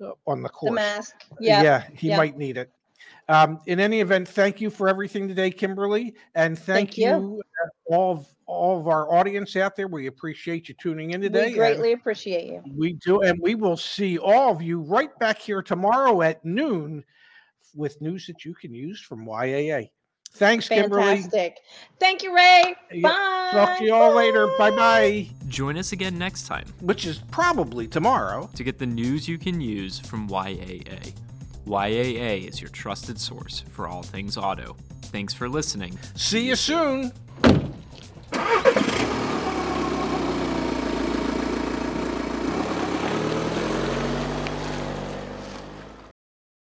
uh, 0.07 0.13
on 0.27 0.43
the 0.43 0.49
course. 0.49 0.71
the 0.71 0.75
mask. 0.75 1.17
Yeah. 1.41 1.63
Yeah, 1.63 1.85
he 1.95 2.09
yeah. 2.11 2.17
might 2.19 2.37
need 2.37 2.57
it. 2.57 2.71
Um, 3.31 3.61
in 3.67 3.79
any 3.79 4.01
event, 4.01 4.27
thank 4.27 4.61
you 4.61 4.71
for 4.71 4.89
everything 4.89 5.29
today, 5.29 5.53
Kimberly, 5.53 6.15
and 6.35 6.59
thank, 6.59 6.89
Thank 6.89 6.99
you. 6.99 7.05
you, 7.07 7.43
uh, 7.65 7.95
all 7.95 8.13
of 8.13 8.27
all 8.47 8.81
of 8.81 8.89
our 8.89 9.13
audience 9.15 9.55
out 9.55 9.77
there. 9.77 9.87
We 9.87 10.09
appreciate 10.09 10.69
you 10.69 10.75
tuning 10.83 11.13
in 11.13 11.21
today. 11.21 11.43
We 11.43 11.47
and 11.47 11.57
greatly 11.57 11.93
appreciate 11.93 12.47
you. 12.47 12.61
we 12.77 12.95
do, 12.95 13.21
and 13.21 13.39
we 13.41 13.55
will 13.55 13.77
see 13.77 14.19
all 14.19 14.51
of 14.51 14.61
you 14.61 14.81
right 14.81 15.17
back 15.21 15.39
here 15.39 15.63
tomorrow 15.63 16.23
at 16.23 16.45
noon 16.45 17.05
with 17.73 18.01
news 18.01 18.27
that 18.27 18.45
you 18.45 18.53
can 18.53 18.75
use 18.75 19.01
from 19.01 19.25
YAA. 19.25 19.91
Thanks, 20.33 20.69
Kimberly. 20.69 21.03
Fantastic. 21.03 21.59
Thank 22.01 22.25
you, 22.25 22.35
Ray. 22.35 22.75
Yeah, 22.93 23.09
Bye. 23.09 23.49
Talk 23.53 23.79
to 23.79 23.85
you 23.85 23.95
all 23.95 24.13
later. 24.13 24.49
Bye 24.59 24.73
bye. 24.73 25.29
Join 25.47 25.77
us 25.77 25.93
again 25.93 26.19
next 26.19 26.49
time 26.49 26.67
Which 26.81 27.07
is 27.07 27.19
probably 27.31 27.87
tomorrow. 27.87 28.51
to 28.57 28.65
get 28.65 28.79
the 28.79 28.87
news 28.87 29.29
you 29.29 29.39
can 29.39 29.61
use 29.61 30.01
from 30.01 30.29
YAA. 30.29 31.13
YAA 31.67 32.47
is 32.49 32.61
your 32.61 32.71
trusted 32.71 33.19
source 33.19 33.65
for 33.71 33.87
all 33.87 34.03
things 34.03 34.37
auto. 34.37 34.77
Thanks 35.03 35.35
for 35.35 35.49
listening. 35.49 35.99
See 36.15 36.47
you 36.47 36.57
soon. 36.57 37.13